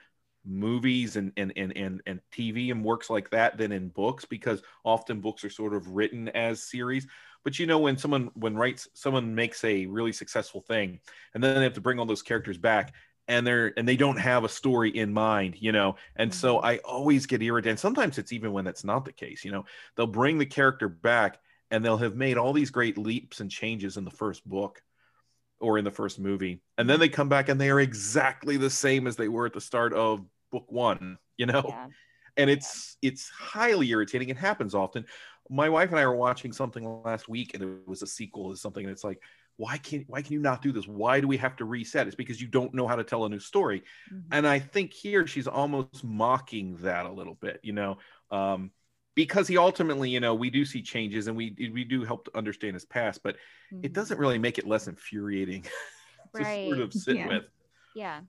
[0.47, 4.61] movies and, and and and and TV and works like that than in books because
[4.83, 7.07] often books are sort of written as series.
[7.43, 10.99] But you know when someone when writes someone makes a really successful thing
[11.33, 12.93] and then they have to bring all those characters back
[13.27, 15.95] and they're and they don't have a story in mind, you know.
[16.15, 16.65] And so mm-hmm.
[16.65, 17.79] I always get irritated.
[17.79, 19.65] Sometimes it's even when that's not the case, you know.
[19.95, 23.97] They'll bring the character back and they'll have made all these great leaps and changes
[23.97, 24.81] in the first book
[25.59, 26.61] or in the first movie.
[26.77, 29.53] And then they come back and they are exactly the same as they were at
[29.53, 31.63] the start of book one, you know?
[31.67, 31.87] Yeah.
[32.37, 33.11] And it's yeah.
[33.11, 34.29] it's highly irritating.
[34.29, 35.05] It happens often.
[35.49, 38.57] My wife and I were watching something last week and it was a sequel to
[38.57, 39.21] something and it's like,
[39.57, 40.87] why can't why can you not do this?
[40.87, 42.05] Why do we have to reset?
[42.05, 43.83] It's because you don't know how to tell a new story.
[44.13, 44.33] Mm-hmm.
[44.33, 47.97] And I think here she's almost mocking that a little bit, you know.
[48.29, 48.71] Um,
[49.15, 52.37] because he ultimately, you know, we do see changes and we we do help to
[52.37, 53.35] understand his past, but
[53.73, 53.83] mm-hmm.
[53.83, 55.63] it doesn't really make it less infuriating
[56.35, 56.67] to right.
[56.67, 57.27] sort of sit yeah.
[57.27, 57.43] with.
[57.95, 58.19] Yeah.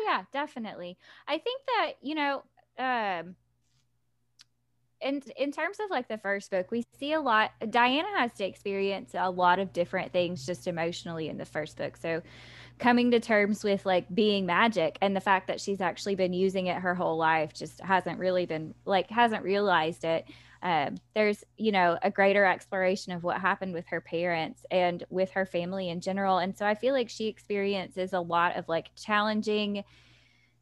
[0.00, 0.96] Oh yeah, definitely.
[1.26, 2.42] I think that, you know,
[2.78, 3.34] um
[5.00, 8.44] in in terms of like the first book, we see a lot Diana has to
[8.44, 11.96] experience a lot of different things just emotionally in the first book.
[11.96, 12.22] So
[12.78, 16.66] coming to terms with like being magic and the fact that she's actually been using
[16.66, 20.26] it her whole life just hasn't really been like hasn't realized it
[20.62, 25.30] um, there's you know a greater exploration of what happened with her parents and with
[25.30, 26.38] her family in general.
[26.38, 29.84] And so i feel like she experiences a lot of like challenging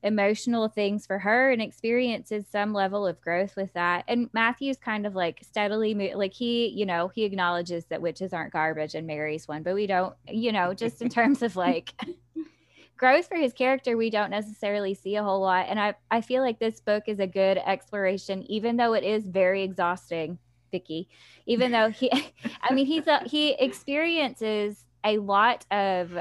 [0.05, 4.05] emotional things for her and experiences some level of growth with that.
[4.07, 8.53] And matthew's kind of like steadily like he you know he acknowledges that witches aren't
[8.53, 11.93] garbage and marries one but we don't you know just in terms of like
[12.99, 16.43] growth for his character we don't necessarily see a whole lot and i i feel
[16.43, 20.39] like this book is a good exploration even though it is very exhausting
[20.71, 21.09] Vicki.
[21.47, 22.11] Even though he
[22.63, 26.13] i mean he's a he experiences a lot of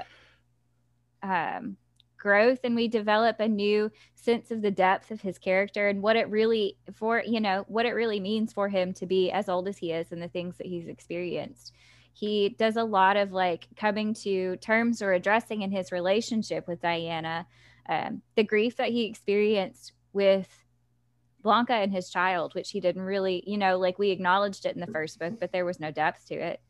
[1.24, 1.78] um
[2.18, 6.16] growth and we develop a new sense of the depth of his character and what
[6.16, 9.68] it really for you know what it really means for him to be as old
[9.68, 11.74] as he is and the things that he's experienced
[12.18, 16.82] he does a lot of like coming to terms or addressing in his relationship with
[16.82, 17.46] Diana
[17.88, 20.48] um, the grief that he experienced with
[21.42, 24.82] Blanca and his child, which he didn't really, you know, like we acknowledged it in
[24.82, 26.62] the first book, but there was no depth to it.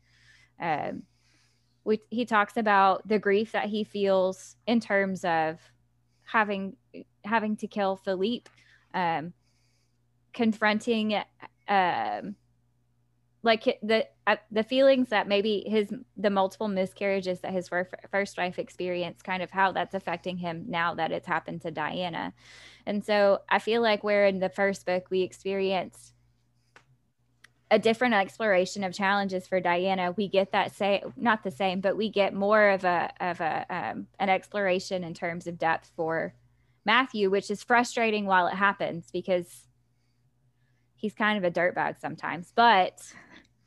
[0.60, 1.04] Um,
[1.84, 5.58] we, he talks about the grief that he feels in terms of
[6.24, 6.76] having
[7.24, 8.50] having to kill Philippe,
[8.92, 9.32] um,
[10.34, 11.14] confronting
[11.66, 12.36] um,
[13.42, 18.58] like the uh, the feelings that maybe his the multiple miscarriages that his first wife
[18.58, 22.34] experienced kind of how that's affecting him now that it's happened to Diana.
[22.84, 26.12] And so I feel like where in the first book we experience
[27.70, 31.96] a different exploration of challenges for Diana we get that say not the same but
[31.96, 36.34] we get more of a of a um, an exploration in terms of depth for
[36.84, 39.66] Matthew which is frustrating while it happens because
[40.96, 43.12] he's kind of a dirtbag sometimes but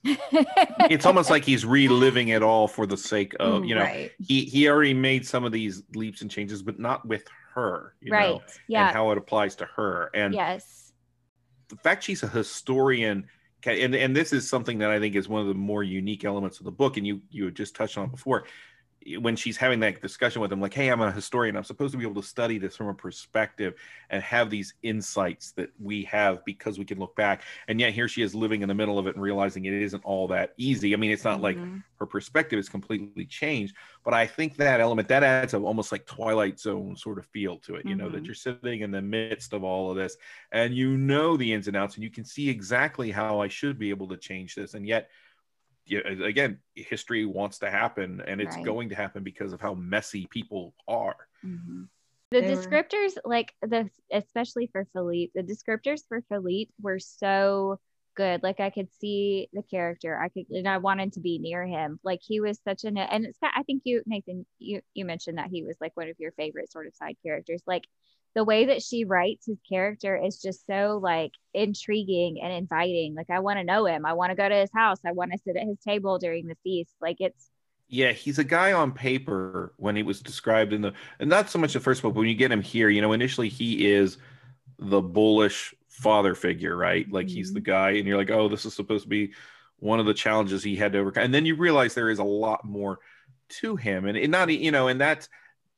[0.03, 4.11] it's almost like he's reliving it all for the sake of mm, you know right.
[4.19, 7.23] he he already made some of these leaps and changes but not with
[7.53, 10.09] her right know, yeah and how it applies to her.
[10.13, 10.93] And yes.
[11.69, 13.27] the fact she's a historian
[13.65, 16.59] and and this is something that i think is one of the more unique elements
[16.59, 18.45] of the book and you you had just touched on before
[19.19, 21.97] when she's having that discussion with him like hey i'm a historian i'm supposed to
[21.97, 23.73] be able to study this from a perspective
[24.09, 28.07] and have these insights that we have because we can look back and yet here
[28.07, 30.93] she is living in the middle of it and realizing it isn't all that easy
[30.93, 31.61] i mean it's not mm-hmm.
[31.61, 35.91] like her perspective is completely changed but i think that element that adds a almost
[35.91, 37.89] like twilight zone sort of feel to it mm-hmm.
[37.89, 38.25] you know that mm-hmm.
[38.25, 40.15] you're sitting in the midst of all of this
[40.51, 43.79] and you know the ins and outs and you can see exactly how i should
[43.79, 45.09] be able to change this and yet
[45.89, 48.65] again history wants to happen and it's right.
[48.65, 51.15] going to happen because of how messy people are.
[51.45, 51.83] Mm-hmm.
[52.31, 53.29] the they descriptors were...
[53.29, 57.79] like the especially for philippe the descriptors for philippe were so
[58.15, 58.43] good.
[58.43, 60.19] Like i could see the character.
[60.19, 61.99] I could and i wanted to be near him.
[62.03, 65.49] Like he was such an and it's i think you nathan you you mentioned that
[65.49, 67.61] he was like one of your favorite sort of side characters.
[67.65, 67.85] Like
[68.33, 73.15] the way that she writes his character is just so like intriguing and inviting.
[73.15, 74.05] Like I want to know him.
[74.05, 74.99] I want to go to his house.
[75.05, 76.93] I want to sit at his table during the feast.
[77.01, 77.49] Like it's
[77.91, 81.59] yeah, he's a guy on paper when he was described in the and not so
[81.59, 84.17] much the first book, but when you get him here, you know, initially he is
[84.79, 87.11] the bullish father figure, right?
[87.11, 87.35] Like mm-hmm.
[87.35, 89.33] he's the guy, and you're like, oh, this is supposed to be
[89.75, 91.23] one of the challenges he had to overcome.
[91.23, 92.99] And then you realize there is a lot more
[93.59, 95.27] to him, and, and not you know, and that's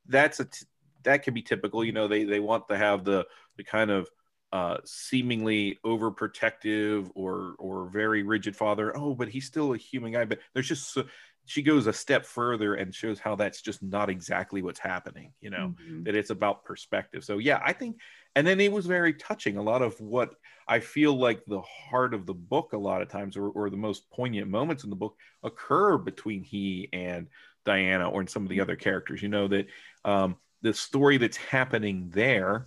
[0.06, 0.66] that's a t-
[1.04, 1.84] that can be typical.
[1.84, 3.26] You know, they they want to have the
[3.56, 4.08] the kind of
[4.52, 8.96] uh, seemingly overprotective or or very rigid father.
[8.96, 10.24] Oh, but he's still a human guy.
[10.24, 11.04] But there's just so,
[11.46, 15.32] she goes a step further and shows how that's just not exactly what's happening.
[15.40, 16.04] You know, mm-hmm.
[16.04, 17.24] that it's about perspective.
[17.24, 17.98] So yeah, I think.
[18.36, 19.58] And then it was very touching.
[19.58, 20.34] A lot of what
[20.66, 23.76] I feel like the heart of the book, a lot of times, or, or the
[23.76, 27.28] most poignant moments in the book, occur between he and
[27.64, 28.62] Diana, or in some of the mm-hmm.
[28.62, 29.22] other characters.
[29.22, 29.68] You know that
[30.04, 32.66] um, the story that's happening there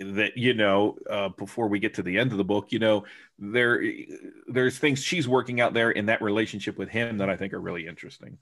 [0.00, 3.04] that you know uh, before we get to the end of the book you know
[3.38, 3.80] there
[4.48, 7.60] there's things she's working out there in that relationship with him that i think are
[7.60, 8.36] really interesting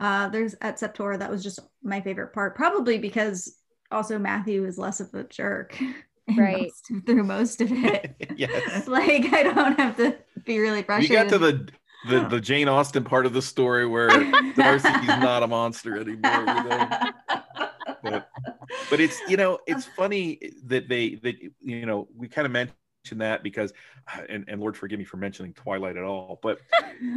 [0.00, 3.58] uh there's at Sept-Tours that was just my favorite part probably because
[3.92, 5.78] also matthew is less of a jerk
[6.36, 11.10] right most, through most of it yes like i don't have to be really frustrated
[11.10, 11.68] we got to the
[12.08, 14.08] the, the Jane Austen part of the story where
[14.54, 16.38] Darcy's not a monster anymore.
[16.40, 16.88] You know?
[18.10, 18.28] But,
[18.90, 22.76] but it's you know it's funny that they that you know we kind of mentioned
[23.16, 23.72] that because
[24.12, 26.58] uh, and, and lord forgive me for mentioning twilight at all but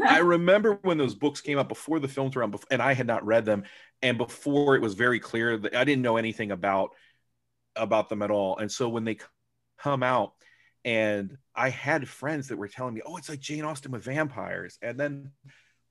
[0.06, 3.08] i remember when those books came out before the films were on and i had
[3.08, 3.64] not read them
[4.04, 6.92] and before it was very clear that i didn't know anything about
[7.80, 8.58] about them at all.
[8.58, 9.18] And so when they
[9.80, 10.34] come out
[10.86, 14.78] and i had friends that were telling me oh it's like jane austen with vampires.
[14.82, 15.32] And then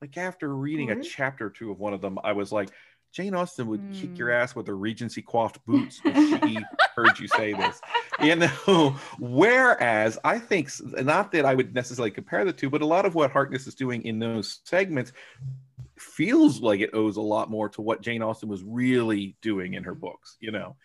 [0.01, 1.01] like after reading a mm-hmm.
[1.01, 2.69] chapter or two of one of them i was like
[3.11, 3.99] Jane Austen would mm.
[3.99, 4.35] kick your hmm.
[4.35, 6.59] ass with her Regency coiffed boots if she
[6.95, 7.81] heard you say this.
[8.21, 10.69] You know, whereas I think
[11.03, 13.75] not that I would necessarily compare the two, but a lot of what Harkness is
[13.75, 15.11] doing in those segments
[15.97, 19.83] feels like it owes a lot more to what Jane Austen was really doing in
[19.83, 20.75] her books, you know,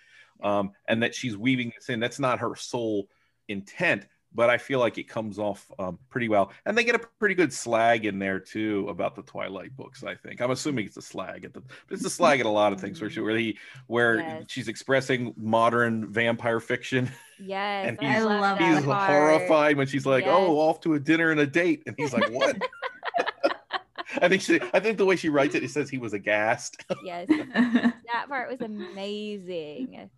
[0.43, 2.01] um, and that she's weaving this in.
[2.01, 3.07] That's not her sole
[3.49, 6.53] intent, but I feel like it comes off um, pretty well.
[6.67, 10.03] And they get a pretty good slag in there too about the Twilight books.
[10.03, 12.73] I think I'm assuming it's a slag at the, it's a slag at a lot
[12.73, 13.25] of things for sure.
[13.25, 14.45] Where he, where yes.
[14.49, 17.11] she's expressing modern vampire fiction.
[17.41, 20.35] Yes, and he's, I love he's horrified when she's like, yes.
[20.37, 22.57] "Oh, off to a dinner and a date," and he's like, "What?"
[24.23, 26.85] I think she, I think the way she writes it, it says he was aghast.
[27.05, 30.09] yes, that part was amazing.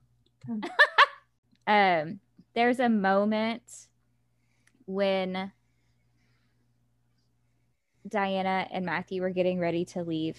[1.66, 2.20] um,
[2.54, 3.62] there's a moment
[4.86, 5.52] when
[8.08, 10.38] Diana and Matthew were getting ready to leave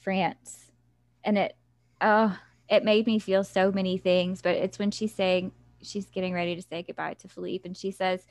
[0.00, 0.70] France.
[1.24, 1.56] And it,
[2.00, 4.40] oh, it made me feel so many things.
[4.40, 7.90] But it's when she's saying she's getting ready to say goodbye to Philippe, and she
[7.90, 8.26] says,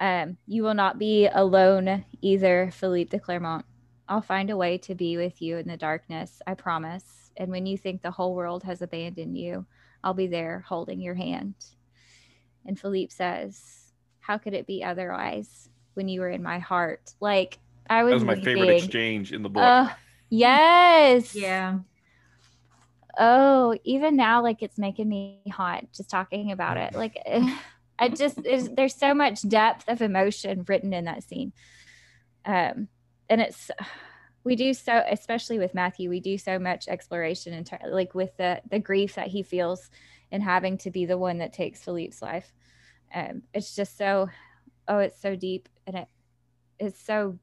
[0.00, 3.64] um, "You will not be alone either, Philippe de Clermont.
[4.08, 6.42] I'll find a way to be with you in the darkness.
[6.46, 7.30] I promise.
[7.36, 9.66] And when you think the whole world has abandoned you,
[10.02, 11.54] I'll be there holding your hand."
[12.66, 13.83] And Philippe says,
[14.26, 17.58] "How could it be otherwise when you were in my heart?" Like
[17.88, 18.12] I was.
[18.12, 18.44] That was my weeping.
[18.44, 19.62] favorite exchange in the book.
[19.62, 19.88] Uh,
[20.30, 21.34] yes.
[21.34, 21.78] Yeah.
[23.18, 26.94] Oh, even now, like it's making me hot just talking about it.
[26.94, 27.18] Like,
[27.98, 31.52] I just there's, there's so much depth of emotion written in that scene,
[32.44, 32.88] um,
[33.28, 33.70] and it's
[34.42, 38.36] we do so especially with Matthew, we do so much exploration and ter- like with
[38.36, 39.90] the the grief that he feels
[40.30, 42.52] in having to be the one that takes Philippe's life.
[43.14, 44.28] Um, it's just so,
[44.88, 46.08] oh, it's so deep and it
[46.78, 47.38] it's so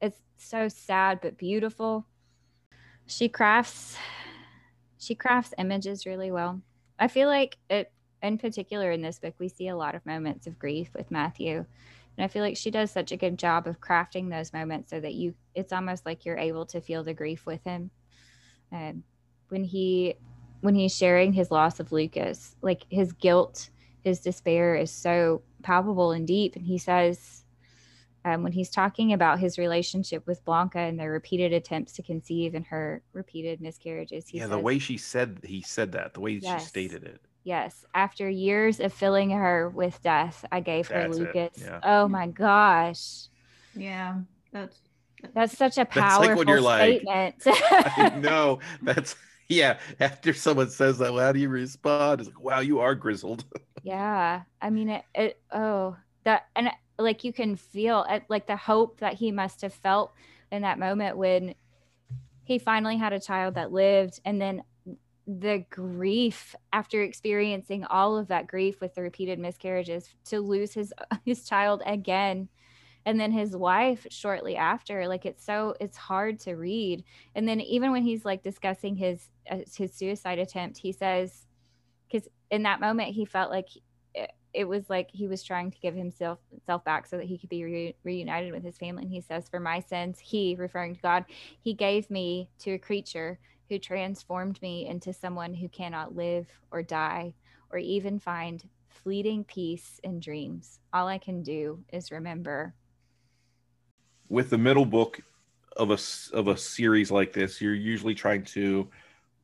[0.00, 2.06] it's so sad but beautiful.
[3.06, 3.96] She crafts
[4.98, 6.60] she crafts images really well.
[6.98, 7.92] I feel like it
[8.22, 11.64] in particular in this book we see a lot of moments of grief with Matthew.
[12.16, 15.00] And I feel like she does such a good job of crafting those moments so
[15.00, 17.90] that you it's almost like you're able to feel the grief with him.
[18.70, 19.02] And
[19.48, 20.16] when he
[20.60, 23.70] when he's sharing his loss of Lucas, like his guilt,
[24.04, 26.56] his despair is so palpable and deep.
[26.56, 27.44] And he says,
[28.24, 32.54] um, when he's talking about his relationship with Blanca and their repeated attempts to conceive
[32.54, 34.28] and her repeated miscarriages.
[34.28, 36.62] He yeah, says, the way she said he said that, the way Yes.
[36.62, 37.20] she stated it.
[37.44, 41.50] Yes, after years of filling her with death, I gave her That's Lucas.
[41.56, 41.80] yeah.
[41.82, 43.28] Oh my gosh.
[43.74, 44.20] Yeah.
[44.52, 44.80] That's
[45.34, 47.42] That's such a That's like powerful when you're like, statement.
[47.46, 49.16] I know that's
[49.48, 49.78] yeah.
[50.00, 52.20] After someone says that, well, how do you respond?
[52.20, 53.44] It's like, wow, you are grizzled.
[53.82, 54.42] yeah.
[54.60, 59.00] I mean, it, it, oh, that, and like you can feel it, like the hope
[59.00, 60.12] that he must have felt
[60.50, 61.54] in that moment when
[62.44, 64.62] he finally had a child that lived and then
[65.26, 70.92] the grief after experiencing all of that grief with the repeated miscarriages to lose his
[71.26, 72.48] his child again
[73.04, 77.04] and then his wife shortly after like it's so it's hard to read
[77.34, 81.46] and then even when he's like discussing his uh, his suicide attempt he says
[82.50, 83.68] in that moment he felt like
[84.14, 87.38] it, it was like he was trying to give himself self back so that he
[87.38, 89.02] could be re- reunited with his family.
[89.02, 91.24] And he says for my sins he referring to god
[91.60, 93.38] he gave me to a creature
[93.68, 97.34] who transformed me into someone who cannot live or die
[97.70, 100.80] or even find fleeting peace in dreams.
[100.92, 102.74] All i can do is remember.
[104.28, 105.20] With the middle book
[105.76, 105.98] of a
[106.36, 108.88] of a series like this, you're usually trying to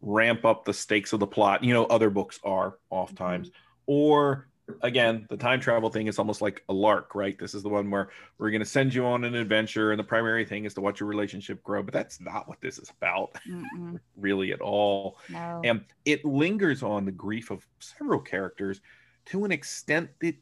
[0.04, 1.64] ramp up the stakes of the plot.
[1.64, 3.50] You know, other books are oftentimes,
[3.86, 4.48] or
[4.82, 7.38] again, the time travel thing is almost like a lark, right?
[7.38, 10.04] This is the one where we're going to send you on an adventure, and the
[10.04, 11.82] primary thing is to watch your relationship grow.
[11.82, 13.36] But that's not what this is about,
[14.16, 15.18] really, at all.
[15.28, 18.80] no and it lingers on the grief of several characters
[19.26, 20.34] to an extent that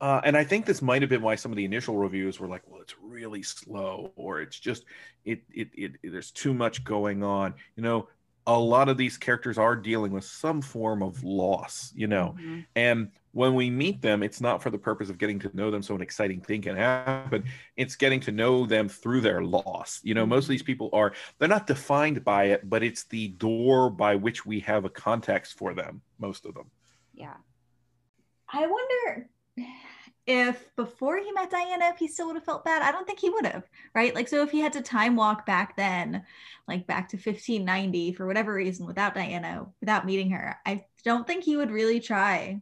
[0.00, 2.46] uh, and i think this might have been why some of the initial reviews were
[2.46, 4.84] like well it's really slow or it's just
[5.24, 8.08] it, it it there's too much going on you know
[8.48, 12.66] a lot of these characters are dealing with some form of loss you know Mhm.
[12.74, 15.82] and when we meet them, it's not for the purpose of getting to know them
[15.82, 17.44] so an exciting thing can happen.
[17.76, 20.00] It's getting to know them through their loss.
[20.02, 23.28] You know, most of these people are, they're not defined by it, but it's the
[23.28, 26.68] door by which we have a context for them, most of them.
[27.14, 27.36] yeah
[28.52, 29.28] I wonder
[30.28, 32.82] if before he met Diana, if he still would have felt bad.
[32.82, 33.64] I don't think he would have,
[33.94, 34.14] right?
[34.14, 36.22] Like, so if he had to time walk back then,
[36.68, 41.44] like back to 1590 for whatever reason without Diana, without meeting her, I don't think
[41.44, 42.60] he would really try,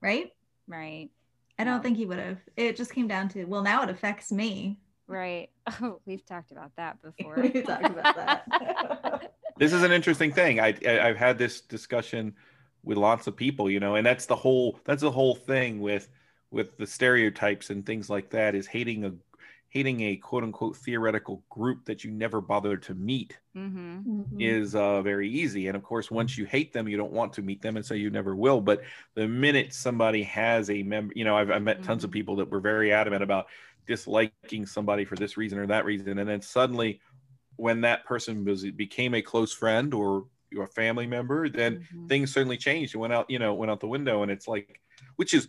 [0.00, 0.32] right?
[0.68, 1.10] right
[1.58, 1.82] I don't No.
[1.82, 2.38] think he would have.
[2.56, 4.78] It just came down to, well, now it affects me.
[5.06, 5.48] right
[5.82, 9.32] oh we've talked about that before we've talked about that.
[9.58, 10.60] This is an interesting thing.
[10.60, 12.34] I, I I've had this discussion
[12.82, 16.08] with lots of people, you know, and that's the whole that's the whole thing with
[16.50, 19.12] with the stereotypes and things like that is hating a
[19.70, 24.00] hating a quote unquote theoretical group that you never bothered to meet mm-hmm.
[24.22, 24.30] Mhm.
[24.38, 25.66] is uh, very easy.
[25.66, 27.92] And of course, once you hate them, you don't want to meet them, and so
[27.94, 28.60] you never will.
[28.60, 28.82] But
[29.14, 32.10] the minute somebody has a member, you know, I've, I've met tons of Mhm.
[32.10, 33.46] people that were very adamant about
[33.86, 37.00] disliking somebody for this reason or that reason, and then suddenly,
[37.56, 42.10] when that person was became a close friend or your family member, then Mhm.
[42.10, 42.94] things certainly changed.
[42.94, 44.80] It went out, you know, went out the window, and it's like,
[45.16, 45.48] which is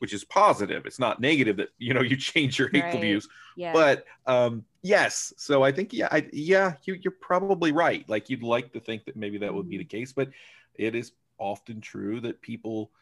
[0.00, 0.86] which is positive.
[0.86, 3.00] It's not negative that you know you change your hateful Right.
[3.00, 3.28] views.
[3.56, 3.72] Yeah.
[3.72, 5.32] But um yes.
[5.38, 8.08] So i think yeah I, yeah you, you're probably right.
[8.08, 10.30] Like you'd like to think that maybe that would be the case but
[10.74, 12.92] it is often true that people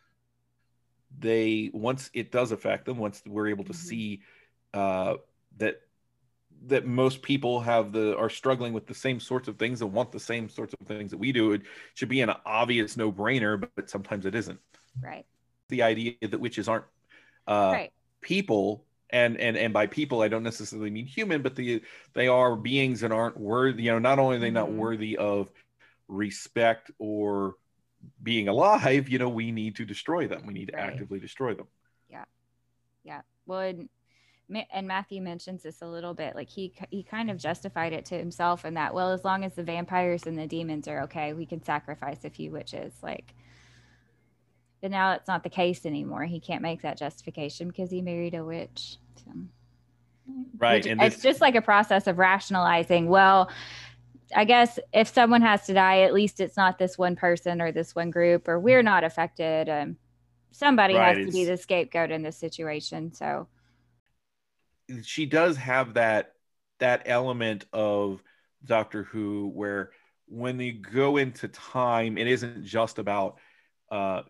[1.19, 3.75] they once it does affect them once we're able to Mhm.
[3.75, 4.23] see
[4.75, 5.15] uh
[5.57, 5.81] that
[6.67, 10.13] that most people have the are struggling with the same sorts of things and want
[10.13, 11.63] the same sorts of things that we do it
[11.95, 14.61] should be an obvious no-brainer but sometimes it isn't.
[15.01, 15.27] Right
[15.69, 16.85] the idea that witches aren't
[17.47, 17.93] uh, right.
[18.21, 21.83] people and and and by people i don't necessarily mean human but the
[22.15, 24.77] they are beings that aren't worthy you know not only are they not Mhm.
[24.77, 25.49] worthy of
[26.09, 27.55] respect or
[28.23, 30.47] being alive you know we need to destroy them.
[30.47, 31.67] We need to actively destroy them.
[32.09, 32.25] Yeah.
[33.05, 33.23] Yeah.
[33.47, 33.89] well and,
[34.73, 38.19] and matthew mentions this a little bit like he he kind of justified it to
[38.19, 41.47] himself in that well as long as the vampires and the demons are okay we
[41.47, 43.35] can sacrifice a few witches like
[44.81, 48.35] but now it's not the case anymore he can't make that justification because he married
[48.35, 49.33] a witch so.
[50.59, 53.51] right Which- and it's just like a process of rationalizing well
[54.37, 57.73] i guess if someone has to die at least it's not this one person or
[57.73, 59.97] this one group or we're not affected um,
[60.51, 63.49] somebody Right, has to be the scapegoat in this situation so
[65.03, 66.33] she does have that
[66.79, 68.23] that element of
[68.65, 69.91] Doctor Who where
[70.27, 73.39] when they go into time, it isn't just about
[73.91, 74.23] uh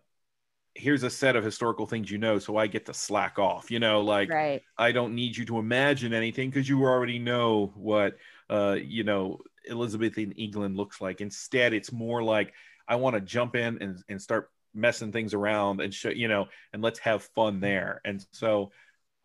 [0.79, 3.69] here's a set of historical things you know, so I get to slack off.
[3.69, 7.73] You know, like right I don't need you to imagine anything because you already know
[7.75, 8.17] what
[8.49, 11.21] uh you know Elizabethan England looks like.
[11.21, 12.53] Instead, it's more like
[12.87, 16.47] I want to jump in and, and start messing things around and show you know
[16.73, 18.01] and let's have fun there.
[18.05, 18.71] And so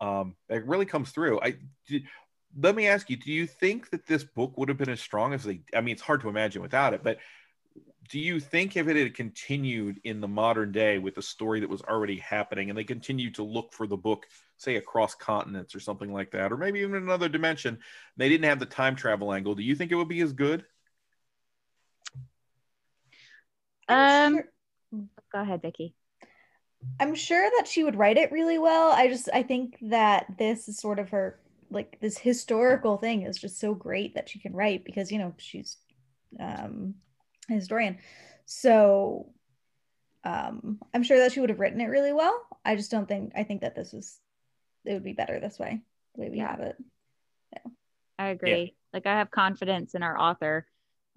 [0.01, 1.39] um it really comes through.
[1.41, 1.55] I
[1.87, 2.01] do,
[2.57, 5.33] let me ask you, do you think that this book would have been as strong
[5.33, 7.17] as they I mean it's hard to imagine without it, but
[8.09, 11.69] do you think if it had continued in the modern day with the story that
[11.69, 14.25] was already happening and they continued to look for the book
[14.57, 17.77] say across continents or something like that or maybe even another dimension
[18.17, 20.65] they didn't have the time travel angle do you think it would be as good
[23.87, 25.93] Um, sure- go ahead Vicki
[26.99, 28.91] I'm sure that she would write it really well.
[28.91, 31.39] I just I think that this is sort of her
[31.69, 35.33] like this historical thing is just so great that she can write because you know
[35.37, 35.77] she's
[36.39, 37.04] um a
[37.53, 37.97] historian.
[38.45, 39.31] So
[40.23, 42.39] um I'm sure that she would have written it really well.
[42.63, 44.19] I just don't think I think that this is
[44.85, 45.81] it would be better this way,
[46.15, 46.51] the way we Yeah.
[46.51, 46.75] have it.
[47.53, 47.71] Yeah.
[48.19, 50.65] i agree like i have confidence in our author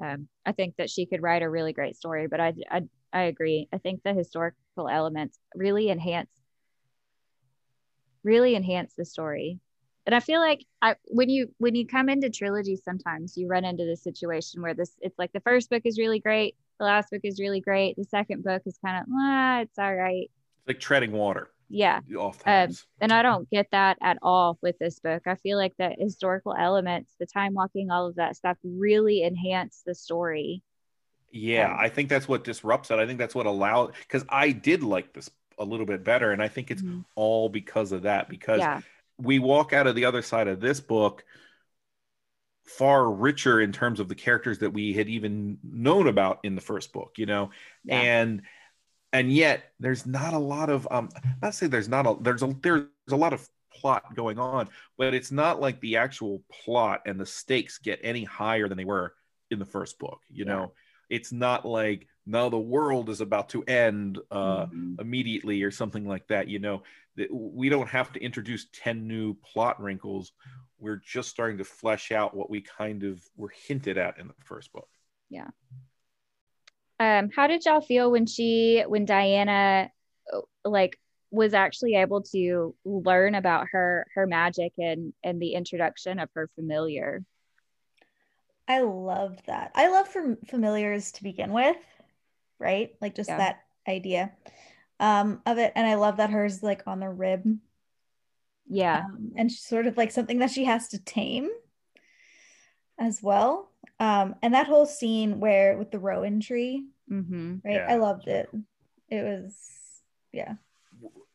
[0.03, 3.23] um, i think that she could write a really great story but I, I i
[3.23, 6.31] agree i think the historical elements really enhance
[8.25, 9.61] really enhance the story
[10.09, 13.65] and i feel like i when you when you come into trilogies sometimes you run
[13.65, 17.11] into this situation where this it's like the first book is really great the last
[17.13, 20.31] book is really great the second book is kind of ah, it's all right
[20.61, 25.01] it's like treading water yeah oftentimes and I don't get that at all with this
[25.01, 25.25] book.
[25.27, 29.83] I feel like the historical elements, the time walking, all of that stuff really enhance
[29.87, 30.63] the story.
[31.31, 34.51] yeah um, i think that's what disrupts it i think that's what allowed because i
[34.51, 37.05] did like this a little bit better and i think it's Mhm.
[37.17, 38.81] all because of that because Yeah,
[39.19, 41.25] we walk out of the other side of this book
[42.67, 46.61] far richer in terms of the characters that we had even known about in the
[46.61, 47.51] first book you know
[47.85, 48.01] Yeah.
[48.01, 48.43] and
[49.13, 51.09] and yet there's not a lot of um
[51.41, 55.15] not say there's not a there's a there's a lot of plot going on but
[55.15, 59.15] it's not like the actual plot and the stakes get any higher than they were
[59.51, 60.53] in the first book you Yeah.
[60.53, 60.73] know
[61.09, 65.01] it's not like now the world is about to end uh Mhm.
[65.01, 66.83] immediately or something like that you know
[67.17, 70.33] that we don't have to introduce 10 new plot wrinkles
[70.79, 74.35] we're just starting to flesh out what we kind of were hinted at in the
[74.45, 74.89] first book
[75.31, 75.49] Yeah.
[77.01, 79.89] Um, how did y'all feel when she, when Diana,
[80.33, 80.99] uh, like,
[81.31, 86.49] was actually able to learn about her her magic and and the introduction of her
[86.57, 87.23] familiar?
[88.67, 89.71] I love that.
[89.75, 91.77] I love fam- familiars to begin with,
[92.59, 92.91] right?
[93.01, 93.39] Like just Yeah.
[93.39, 94.33] that idea
[95.01, 95.73] um, of it.
[95.75, 97.45] And I love that hers like on the rib.
[98.71, 101.49] Yeah, Um, and she's sort of like something that she has to tame
[102.99, 103.71] as well.
[103.99, 107.57] Um, and that whole scene where with the rowan tree, mm-hmm.
[107.65, 107.77] right?
[107.77, 107.87] Yeah.
[107.89, 108.51] I loved it.
[109.09, 109.57] It was,
[110.33, 110.55] yeah,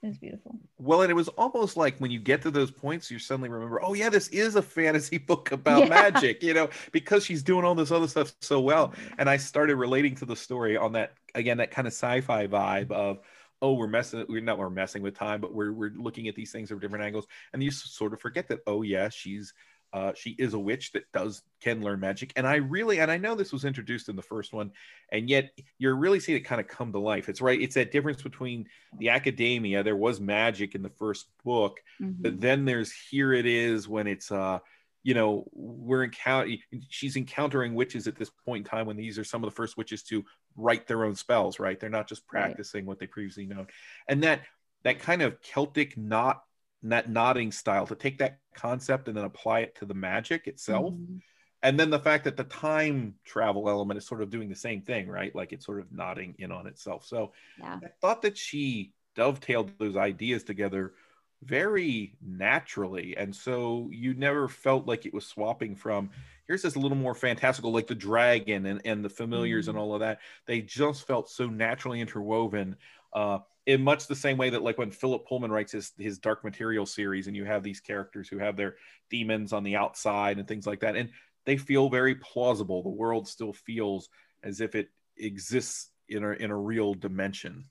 [0.01, 0.59] it was beautiful.
[0.77, 3.81] well and it was almost like when you get to those points you suddenly remember
[3.83, 5.89] oh yeah this is a fantasy book about Yeah.
[5.89, 9.75] magic you know because she's doing all this other stuff so well and I started
[9.77, 13.19] relating to the story on that again that kind of sci-fi vibe of
[13.61, 16.51] oh we're messing we're not we're messing with time but we're we're looking at these
[16.51, 19.53] things from different angles and you sort of forget that oh yeah she's
[19.93, 23.17] uh, she is a witch that does can learn magic and i really and i
[23.17, 24.71] know this was introduced in the first one
[25.11, 27.91] and yet you're really seeing it kind of come to life it's right it's that
[27.91, 28.65] difference between
[28.97, 32.21] the academia there was magic in the first book Mm-hmm.
[32.23, 34.57] but then there's here it is when it's uh
[35.03, 39.23] you know we're encountering she's encountering witches at this point in time when these are
[39.23, 40.23] some of the first witches to
[40.55, 42.41] write their own spells right they're not just Right.
[42.45, 43.67] practicing what they previously known
[44.07, 44.41] and that
[44.83, 46.41] that kind of celtic not
[46.89, 50.93] that nodding style to take that concept and then apply it to the magic itself.
[50.93, 51.21] Mhm.
[51.61, 54.81] And then the fact that the time travel element is sort of doing the same
[54.81, 55.33] thing, right?
[55.33, 57.05] Like it's sort of nodding in on itself.
[57.05, 57.79] So Yeah.
[57.81, 60.95] I thought that she dovetailed those ideas together
[61.41, 63.15] very naturally.
[63.17, 66.09] And so you never felt like it was swapping from
[66.47, 70.01] here's this little more fantastical, like the dragon and, and the familiars and all of
[70.01, 70.19] that.
[70.45, 72.75] They just felt so naturally interwoven.
[73.13, 76.43] Uh, in much the same way that like when Philip Pullman writes his his Dark
[76.43, 78.75] Material series, and you have these characters who have their
[79.09, 81.09] demons on the outside and things like that, and
[81.45, 82.83] they feel very plausible.
[82.83, 84.09] The world still feels
[84.43, 87.65] as if it exists in a in a real dimension.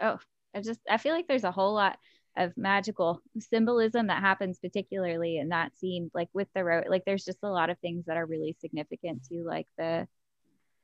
[0.00, 0.18] Oh
[0.54, 1.98] I just I feel like there's a whole lot
[2.36, 7.24] of magical symbolism that happens particularly in that scene like with the road like there's
[7.24, 10.08] just a lot of things that are really significant to like the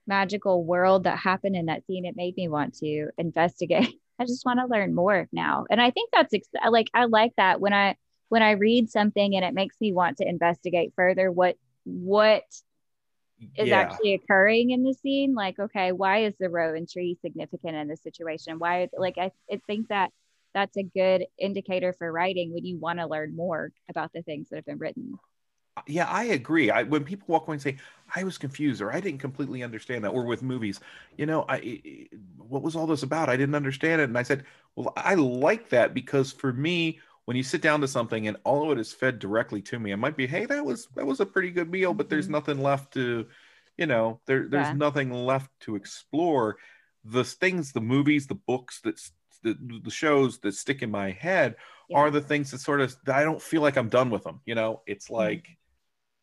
[0.06, 4.44] magical world that happened in that scene it made me want to investigate i just
[4.44, 5.66] want to learn more now.
[5.70, 7.96] And i think that's ex- like i like that when i
[8.28, 12.44] when i read something and it makes me want to investigate further what what
[13.56, 13.76] is yeah.
[13.76, 18.02] actually occurring in the scene like okay why is the rowan tree significant in this
[18.02, 18.58] situation?
[18.58, 20.10] Why like i, I think that
[20.54, 24.48] that's a good indicator for writing when you want to learn more about the things
[24.48, 25.18] that have been written
[25.86, 26.70] yeah, I agree.
[26.70, 27.78] I when people walk away and say
[28.14, 30.80] I was confused or I didn't completely understand that, or with movies,
[31.16, 32.06] you know, I
[32.36, 33.28] what was all this about?
[33.28, 34.44] I didn't understand it, and I said,
[34.76, 38.70] well, I like that because for me, when you sit down to something and all
[38.70, 41.20] of it is fed directly to me, it might be, hey, that was that was
[41.20, 42.30] a pretty good meal, but there's Mhm.
[42.30, 43.26] nothing left to,
[43.76, 44.76] you know, there there's Yeah.
[44.76, 46.58] nothing left to explore.
[47.04, 49.00] The things, the movies, the books that
[49.42, 51.56] the, the shows that stick in my head
[51.88, 51.98] Yeah.
[51.98, 54.40] are the things that sort of I don't feel like I'm done with them.
[54.46, 55.56] You know, it's like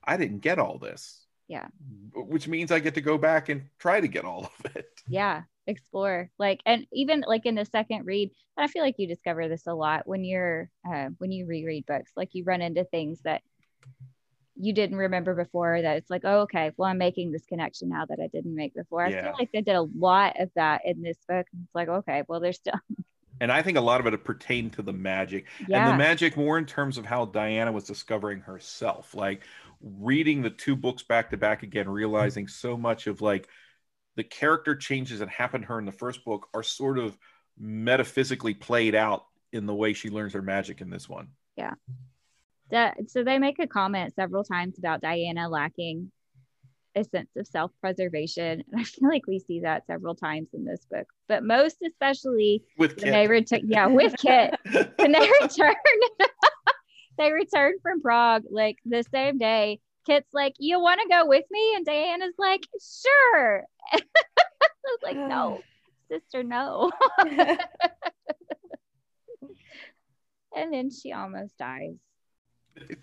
[0.08, 1.26] I didn't get all this.
[1.48, 1.68] Yeah.
[2.14, 4.88] Which means I get to go back and try to get all of it.
[5.08, 9.08] yeah explore like and even like in the second read and i feel like you
[9.08, 12.84] discover this a lot when you're uh, when you reread books like you run into
[12.86, 13.42] things that
[14.56, 18.06] you didn't remember before that it's like oh okay well i'm making this connection now
[18.06, 19.24] that i didn't make before i Yeah.
[19.24, 22.40] feel like they did a lot of that in this book it's like okay well
[22.40, 22.80] there's still
[23.42, 25.46] And I think a lot of it pertained to the magic.
[25.60, 29.14] And the magic more in terms of how Diana was discovering herself.
[29.14, 29.42] Like
[29.82, 33.48] reading the two books back to back again, realizing so much of like
[34.16, 37.18] the character changes that happened to her in the first book are sort of
[37.58, 41.30] metaphysically played out in the way she learns her magic in this one.
[41.58, 41.74] Yeah.
[43.08, 46.12] so they make a comment several times about diana lacking
[46.96, 50.86] a sense of self-preservation and i feel like we see that several times in this
[50.90, 53.64] book but most especially With when they Kit.
[53.66, 54.56] yeah with kit
[54.98, 55.76] when they return
[57.18, 61.46] they return from prague like the same day kit's like you want to go with
[61.52, 64.00] me and diana's like sure i
[64.84, 65.62] was like no
[66.10, 66.92] sister no
[70.56, 71.96] and then she almost dies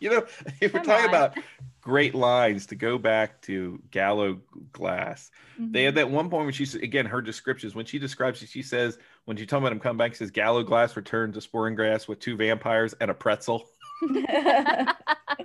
[0.01, 0.26] you know,
[0.61, 1.09] if we're talking on.
[1.09, 1.38] about
[1.83, 4.41] great lines to go back to Gallo
[4.72, 5.97] Glass, they had mm-hmm.
[5.99, 9.37] that one point when she's again her descriptions when she describes it, she says when
[9.37, 12.37] she talking about him coming back, she says Gallowglass returned to Sporing Grass with two
[12.37, 13.68] vampires and a pretzel.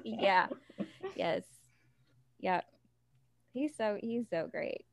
[0.05, 0.47] yeah.
[1.15, 1.43] Yes.
[2.39, 2.61] Yeah
[3.57, 4.85] he's so he's so great.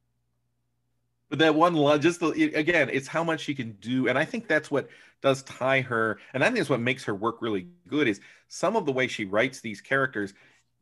[1.30, 4.18] But that one line, just the, it- again, it's how much she can do, and
[4.18, 4.88] I think that's what
[5.22, 8.08] does tie her, and I think it's what makes her work really good.
[8.08, 10.34] Is some of the way she writes these characters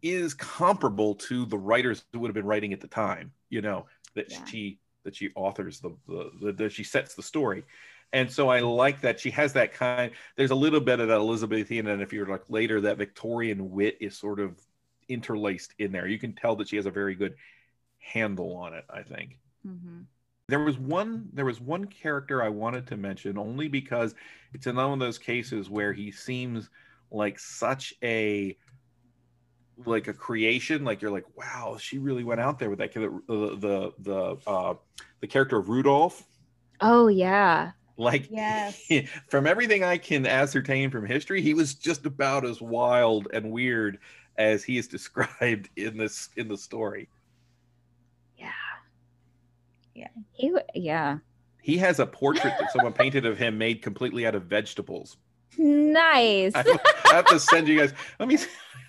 [0.03, 3.32] is comparable to the writers who would have been writing at the time.
[3.50, 4.44] You know that Yeah.
[4.44, 7.64] she that she authors the, the, the that she sets the story,
[8.12, 10.12] and so I like that she has that kind.
[10.36, 13.96] There's a little bit of that Elizabethan, and if you're like later, that Victorian wit
[14.00, 14.61] is sort of
[15.09, 16.07] interlaced in there.
[16.07, 17.34] You can tell that she has a very good
[17.98, 18.84] handle on it.
[18.90, 20.07] I think Mhm.
[20.48, 24.14] there was one there was one character i wanted to mention only because
[24.53, 26.68] it's in one of those cases where he seems
[27.11, 28.57] like such a
[29.87, 33.09] like a creation like you're like wow she really went out there with that the
[33.27, 34.75] the the uh
[35.20, 36.25] the character of rudolph.
[36.81, 37.73] Oh yeah.
[37.97, 38.81] Like Yes.
[39.29, 43.99] from everything i can ascertain from history he was just about as wild and weird
[44.37, 47.09] as he is described in this in the story.
[48.37, 48.51] Yeah.
[49.95, 50.09] Yeah.
[50.33, 51.18] he yeah.
[51.62, 55.16] He has a portrait that someone painted of him made completely out of vegetables.
[55.59, 56.53] Nice.
[56.55, 56.64] I,
[57.05, 57.93] I have to send you guys.
[58.18, 58.39] Let me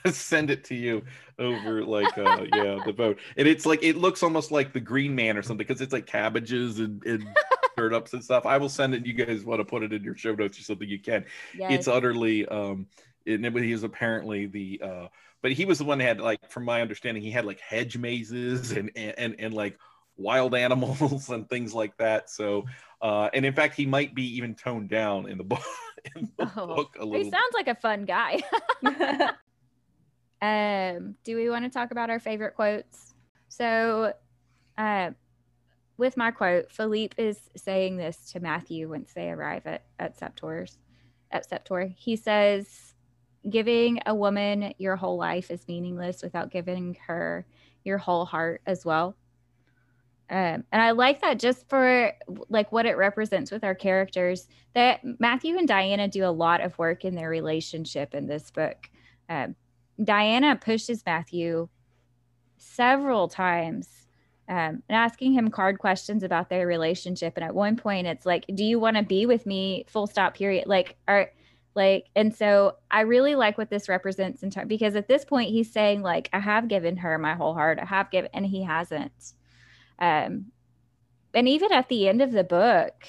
[0.11, 1.03] send it to you
[1.39, 5.15] over like uh yeah the boat, and it's like it looks almost like the Green
[5.15, 7.27] Man or something because it's like cabbages and, and
[7.77, 8.45] turnips and stuff.
[8.45, 9.05] I will send it.
[9.05, 10.87] You guys want to put it in your show notes or something?
[10.87, 11.25] You can.
[11.53, 11.71] yes.
[11.73, 12.87] It's utterly um.
[13.25, 15.07] And he was apparently the uh,
[15.41, 17.97] but he was the one that had like, from my understanding, he had like hedge
[17.97, 19.77] mazes and and and, and like
[20.17, 22.29] wild animals and things like that.
[22.29, 22.65] So
[23.01, 25.63] Uh, and in fact, he might be even toned down in the book.
[26.15, 28.41] in the Oh, book a little He sounds like a fun guy.
[30.43, 33.13] Um, do we want to talk about our favorite quotes?
[33.47, 34.11] So,
[34.77, 35.11] uh,
[35.97, 40.79] with my quote, Philippe is saying this to Matthew once they arrive at at Sept-Tours
[41.31, 41.91] at Sept-Tours.
[41.95, 42.93] He says,
[43.49, 47.45] "Giving a woman your whole life is meaningless without giving her
[47.85, 49.15] your whole heart as well."
[50.29, 52.11] Um, and I like that just for
[52.49, 54.49] like what it represents with our characters.
[54.73, 58.89] That Matthew and Diana do a lot of work in their relationship in this book.
[59.29, 59.55] Um,
[60.01, 61.69] Diana pushes Matthew
[62.57, 64.07] several times
[64.47, 67.33] um, and asking him card questions about their relationship.
[67.35, 70.35] And at one point, it's like, "Do you want to be with me?" Full stop.
[70.35, 70.67] Period.
[70.67, 71.31] Like, are
[71.75, 75.49] like, and so I really like what this represents in time because at this point,
[75.51, 77.79] he's saying like, "I have given her my whole heart.
[77.79, 79.33] I have given," and he hasn't.
[79.99, 80.51] Um,
[81.33, 83.07] and even at the end of the book,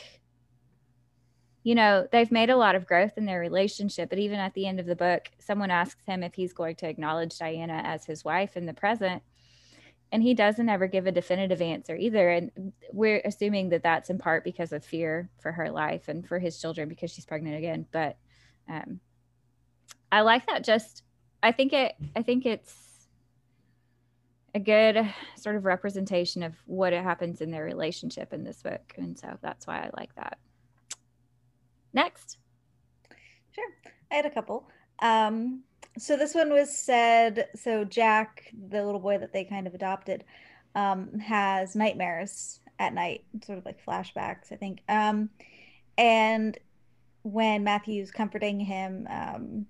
[1.65, 4.11] you know, they've made a lot of growth in their relationship.
[4.11, 6.89] But even at the end of the book, someone asks him if he's going to
[6.89, 9.23] acknowledge Diana as his wife in the present.
[10.13, 12.29] And he doesn't ever give a definitive answer either.
[12.29, 16.39] And we're assuming that that's in part because of fear for her life and for
[16.39, 17.87] his children because she's pregnant again.
[17.91, 18.19] But
[18.69, 19.01] um,
[20.13, 20.65] I like that.
[20.65, 21.03] Just,
[21.43, 22.83] I think it, I think it's,
[24.57, 28.95] a good sort of representation of what happens in their relationship in this book.
[28.97, 30.39] And so that's why I like that.
[31.95, 32.37] Next.
[33.53, 33.71] Sure.
[34.11, 34.69] I had a couple.
[34.99, 35.63] Um,
[35.97, 40.25] so this one was said so Jack, the little boy that they kind of adopted,
[40.75, 44.81] um, has nightmares at night, sort of like flashbacks, I think.
[44.89, 45.31] Um,
[45.97, 46.59] and
[47.23, 49.67] when Matthew's comforting him, um,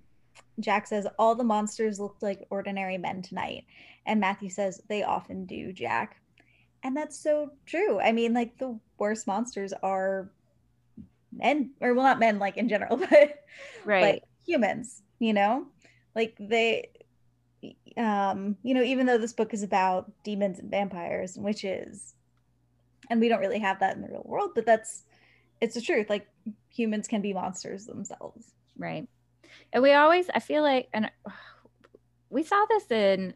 [0.61, 3.65] Jack says, All the monsters looked like ordinary men tonight.
[4.07, 6.17] And Matthew says, They often do, Jack.
[6.83, 8.01] And that's so true.
[8.01, 10.31] I mean, like, the worst monsters are
[11.37, 13.45] men, or well, not men, like in general, but
[13.85, 14.03] Right.
[14.03, 15.67] like humans, you know?
[16.15, 16.91] Like, they,
[17.97, 22.15] um, you know, even though this book is about demons and vampires and witches,
[23.11, 25.05] and we don't really have that in the real world, but that's,
[25.61, 26.09] it's the truth.
[26.11, 26.29] Like,
[26.69, 28.53] humans can be monsters themselves.
[28.77, 29.09] right.
[29.73, 31.11] And we always, I feel like, and
[32.31, 33.35] we saw this in,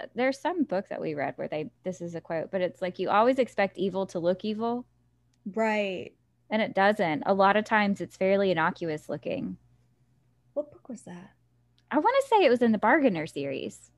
[0.00, 2.80] uh, there's some book that we read where they, this is a quote, but it's
[2.82, 4.86] like you always expect evil to look evil,
[5.54, 6.12] Right.
[6.52, 7.22] And it doesn't.
[7.24, 9.56] A lot of times it's fairly innocuous looking.
[10.52, 11.30] What book was that?
[11.90, 13.90] I want to say it was in the Bargainer series.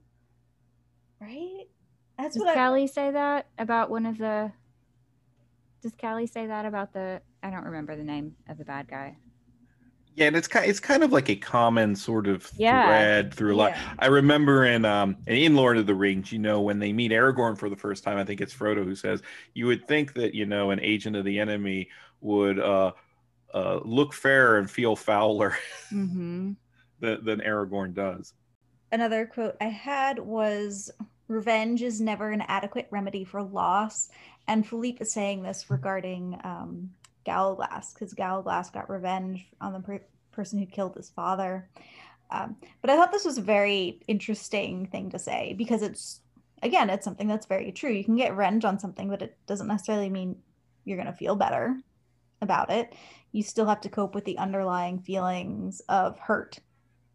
[1.20, 1.64] Right?
[2.16, 4.52] That's Does what I, Callie say that about one of the?
[5.82, 7.20] Does Callie say that about the?
[7.42, 9.16] I don't remember the name of the bad guy.
[10.14, 12.86] Yeah, and it's kind it's kind of like a common sort of Yeah.
[12.86, 13.72] thread through a lot.
[13.72, 13.94] Yeah.
[13.98, 17.59] I remember in um in Lord of the Rings, you know, when they meet Aragorn
[17.59, 19.22] for the first time, I think it's Frodo who says,
[19.55, 21.88] "You would think that you know an agent of the enemy
[22.25, 22.93] would uh,
[23.53, 25.57] uh, look fairer and feel fouler
[25.93, 26.53] Mm-hmm.
[27.01, 28.35] than, than Aragorn does."
[28.93, 30.89] another quote I had was
[31.27, 34.09] revenge is never an adequate remedy for loss.
[34.47, 36.91] And Philippe is saying this regarding um,
[37.25, 41.68] Gallowglass because Gallowglass got revenge on the per- person who killed his father.
[42.31, 46.20] Um, but I thought this was a very interesting thing to say because it's,
[46.62, 47.91] again, it's something that's very true.
[47.91, 50.37] You can get revenge on something, but it doesn't necessarily mean
[50.85, 51.77] you're going to feel better
[52.41, 52.95] about it.
[53.32, 56.59] You still have to cope with the underlying feelings of hurt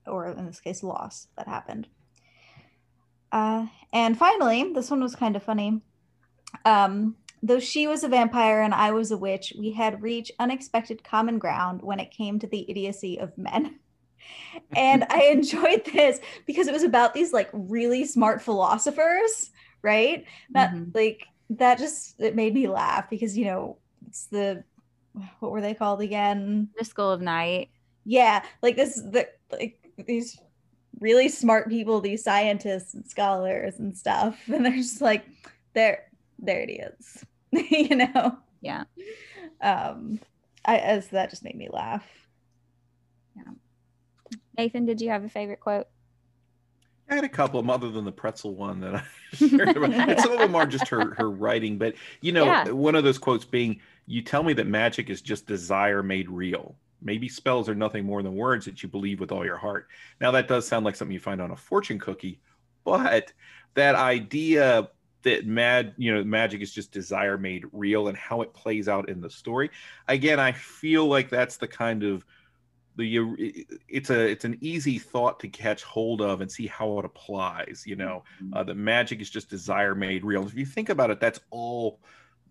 [0.09, 1.88] or in this case, loss that happened.
[3.32, 5.82] Uh, and finally, this one was kind of funny.
[6.65, 11.03] Um, though she was a vampire and I was a witch, we had reached unexpected
[11.03, 13.80] common ground when it came to the idiocy of men.
[14.76, 19.51] and I enjoyed this because it was about these like really smart philosophers,
[19.82, 20.26] right?
[20.53, 20.95] That Mhm.
[20.95, 24.63] like that just it made me laugh because you know it's the
[25.39, 26.70] what were they called again?
[26.78, 27.70] The School of Night.
[28.05, 30.39] yeah like this the like these
[30.99, 35.26] really smart people these scientists and scholars and stuff and they're just like
[35.74, 36.05] there,
[36.39, 38.84] there they're you know Yeah.
[39.62, 40.20] um
[40.66, 42.05] i as that just made me laugh
[43.36, 43.51] Yeah.
[44.57, 45.88] Nathan, did you have a favorite quote?
[47.10, 49.03] I had a couple of them other than the pretzel one that I
[49.36, 49.93] shared about.
[49.93, 52.70] and some of them are just her her writing, but you know, Yeah.
[52.72, 53.80] one of those quotes being,
[54.10, 56.76] "You tell me that magic is just desire made real.
[57.01, 59.88] Maybe spells are nothing more than words that you believe with all your heart."
[60.20, 62.39] Now that does sound like something you find on a fortune cookie,
[62.84, 63.32] but
[63.76, 64.89] that idea
[65.24, 69.10] that mad you know magic is just desire made real and how it plays out
[69.10, 69.70] in the story
[70.07, 72.26] again i feel like that's the kind of
[72.95, 77.05] the it's a it's an easy thought to catch hold of and see how it
[77.05, 81.10] applies you know uh, that magic is just desire made real if you think about
[81.10, 81.99] it that's all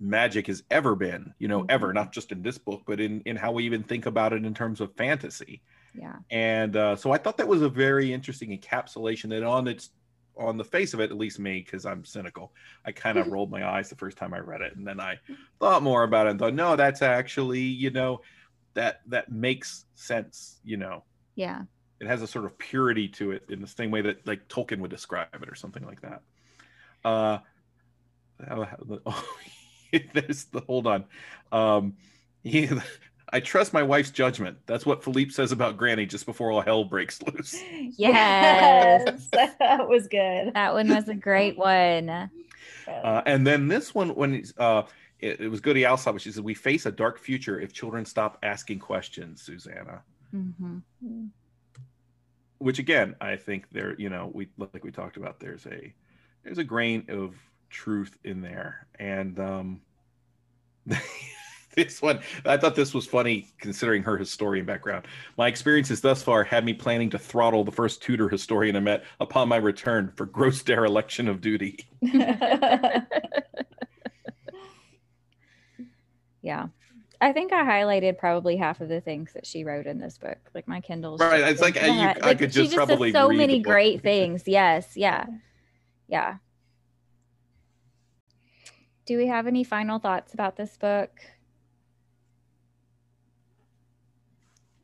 [0.01, 1.71] magic has ever been, you know, Mhm.
[1.71, 4.45] ever, not just in this book, but in in how we even think about it
[4.45, 5.63] in terms of fantasy.
[5.95, 6.17] Yeah.
[6.31, 9.35] And uh, so I thought that was a very interesting encapsulation.
[9.35, 9.91] And on its
[10.37, 12.53] on the face of it, at least me, because I'm cynical,
[12.85, 15.19] I kind of rolled my eyes the first time I read it, and then I
[15.59, 18.21] thought more about it and thought, no, that's actually, you know,
[18.75, 20.61] that that makes sense.
[20.63, 21.03] You know,
[21.35, 21.65] Yeah.
[21.99, 24.79] it has a sort of purity to it in the same way that like Tolkien
[24.79, 26.23] would describe it or something like that.
[27.05, 27.39] Uh,
[28.51, 29.25] oh,
[30.12, 31.05] there's the hold on.
[31.53, 31.97] Um,
[32.43, 32.68] he,
[33.32, 34.59] I trust my wife's judgment.
[34.66, 37.57] That's what Philippe says about Granny just before all hell breaks loose.
[37.97, 39.28] Yes.
[39.32, 40.55] that was good.
[40.55, 42.09] That one was a great one.
[42.09, 44.82] Uh, and then this one, when it's, uh,
[45.20, 48.05] it, it was Goody Alsop, but she said, "We face a dark future if children
[48.05, 50.78] stop asking questions." Susanna, hmm
[52.59, 55.41] which again, I think there, you know, we like we talked about.
[55.41, 55.93] There's a
[56.45, 57.36] there's a grain of
[57.71, 59.81] truth in there, and um,
[61.75, 65.07] this one, I thought this was funny considering her historian background.
[65.37, 69.05] My experiences thus far had me planning to throttle the first Tudor historian I met
[69.21, 71.87] upon my return for gross dereliction of duty.
[76.43, 76.66] yeah.
[77.21, 80.39] I think I highlighted probably half of the things that she wrote in this book.
[80.55, 82.14] Like my Kindle's Right, it's like, uh, you-.
[82.23, 84.45] I could just says probably so many great things.
[84.47, 85.27] Yes, yeah,
[86.07, 86.37] yeah.
[89.09, 91.19] Do we have any final thoughts about this book?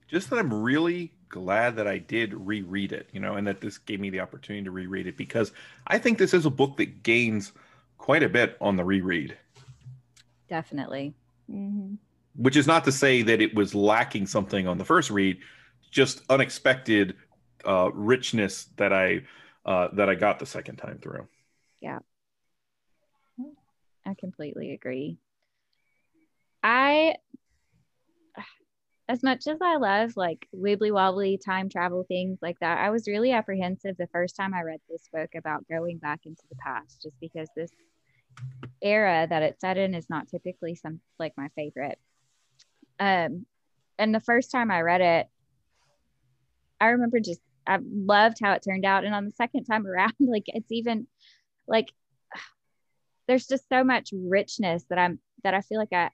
[0.09, 3.79] just that I'm really glad that I did reread it, you know, and that this
[3.79, 5.53] gave me the opportunity to reread it because
[5.87, 7.53] I think this is a book that gains
[7.99, 9.37] quite a bit on the reread,
[10.49, 11.15] Definitely.
[11.51, 11.99] Mhm.
[12.37, 15.39] which is not to say that it was lacking something on the first read,
[15.91, 17.17] just unexpected
[17.65, 19.23] uh, richness that I
[19.65, 21.27] uh, that I got the second time through.
[24.07, 25.19] I completely agree.
[26.63, 27.17] I,
[29.09, 33.09] as much as I love like wibbly wobbly time travel things like that, I was
[33.09, 37.03] really apprehensive the first time I read this book about going back into the past,
[37.03, 37.71] just because this
[38.83, 41.99] era that it's set in is not typically some like my favorite.
[42.99, 43.47] Um,
[43.99, 45.29] and the first time I read it,
[46.81, 50.15] I remember just I loved how it turned out, and on the second time around,
[50.21, 51.07] like it's even
[51.67, 51.93] like
[53.27, 56.11] there's just so much richness that I'm that I feel like I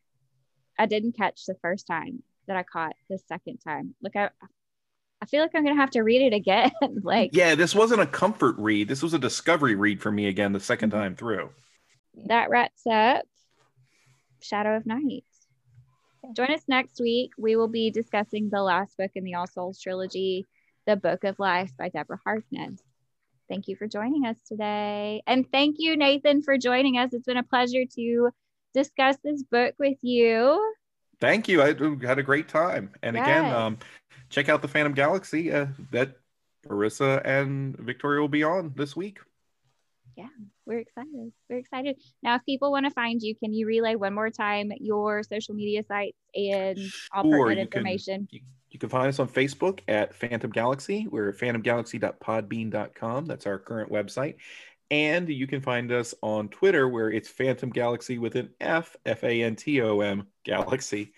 [0.78, 3.94] I didn't catch the first time that I caught the second time.
[4.02, 4.30] Like I
[5.22, 6.70] I feel like I'm gonna have to read it again.
[7.02, 8.88] like Yeah, this wasn't a comfort read.
[8.88, 11.50] This was a discovery read for me again the 2nd time through.
[12.26, 13.24] that wraps up
[14.40, 15.24] Shadow of Night.
[16.34, 17.32] Join us next week.
[17.38, 20.46] We will be discussing the last book in the All Souls trilogy,
[20.86, 22.80] The Book of Life by Deborah Harkness.
[23.50, 25.22] Thank you for joining us today.
[25.26, 27.12] And thank you, Nathan, for joining us.
[27.12, 28.30] It's been a pleasure to
[28.72, 30.72] discuss this book with you.
[31.20, 31.60] Thank you.
[31.60, 31.74] I
[32.06, 32.92] had a great time.
[33.02, 33.78] And again, um,
[34.30, 36.16] check out the Phantom Galaxy uh, that
[36.68, 39.18] Marissa and Victoria will be on this week.
[40.16, 40.28] Yeah,
[40.64, 41.32] we're excited.
[41.48, 42.00] We're excited.
[42.22, 45.54] Now, if people want to find you, can you relay one more time your social
[45.54, 46.78] media sites and
[47.12, 48.28] all Sure, pertinent you can- information?
[48.30, 48.40] You,
[48.70, 51.06] you can find us on Facebook at Phantom Galaxy.
[51.10, 53.26] We're at phantomgalaxy.podbean.com.
[53.26, 54.36] That's our current website.
[54.90, 59.22] And you can find us on Twitter where it's Phantom Galaxy with an F, F
[59.24, 61.12] A N T O M Galaxy,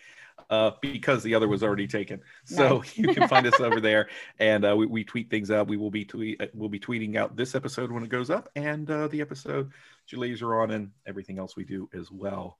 [0.51, 2.21] uh, because the other was already taken.
[2.45, 2.99] So Nice.
[2.99, 5.69] you can find us over there, and uh, we, we tweet things out.
[5.69, 8.51] We will be tweet uh, we'll be tweeting out this episode when it goes up,
[8.57, 9.73] and uh, the episode
[10.07, 12.59] Julie's are on, and everything else we do as well.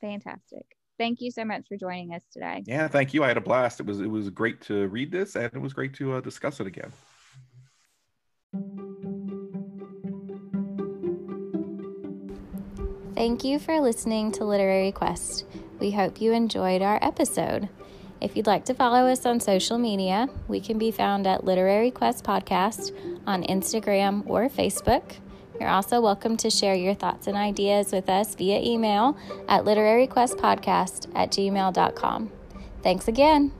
[0.00, 0.76] Fantastic.
[0.98, 2.62] Thank you so much for joining us today.
[2.66, 3.24] Yeah, thank you.
[3.24, 3.80] I had a blast.
[3.80, 6.60] It was it was great to read this, and it was great to uh, discuss
[6.60, 6.92] it again.
[13.14, 15.46] Thank you for listening to Literary Quest.
[15.80, 17.68] We hope you enjoyed our episode.
[18.20, 21.90] If you'd like to follow us on social media, we can be found at Literary
[21.90, 22.92] Quest Podcast
[23.26, 25.16] on Instagram or Facebook.
[25.64, 29.16] You're also welcome to share your thoughts and ideas with us via email
[29.48, 32.30] at literaryquestpodcast at gmail.com.
[32.82, 33.50] Thanks again.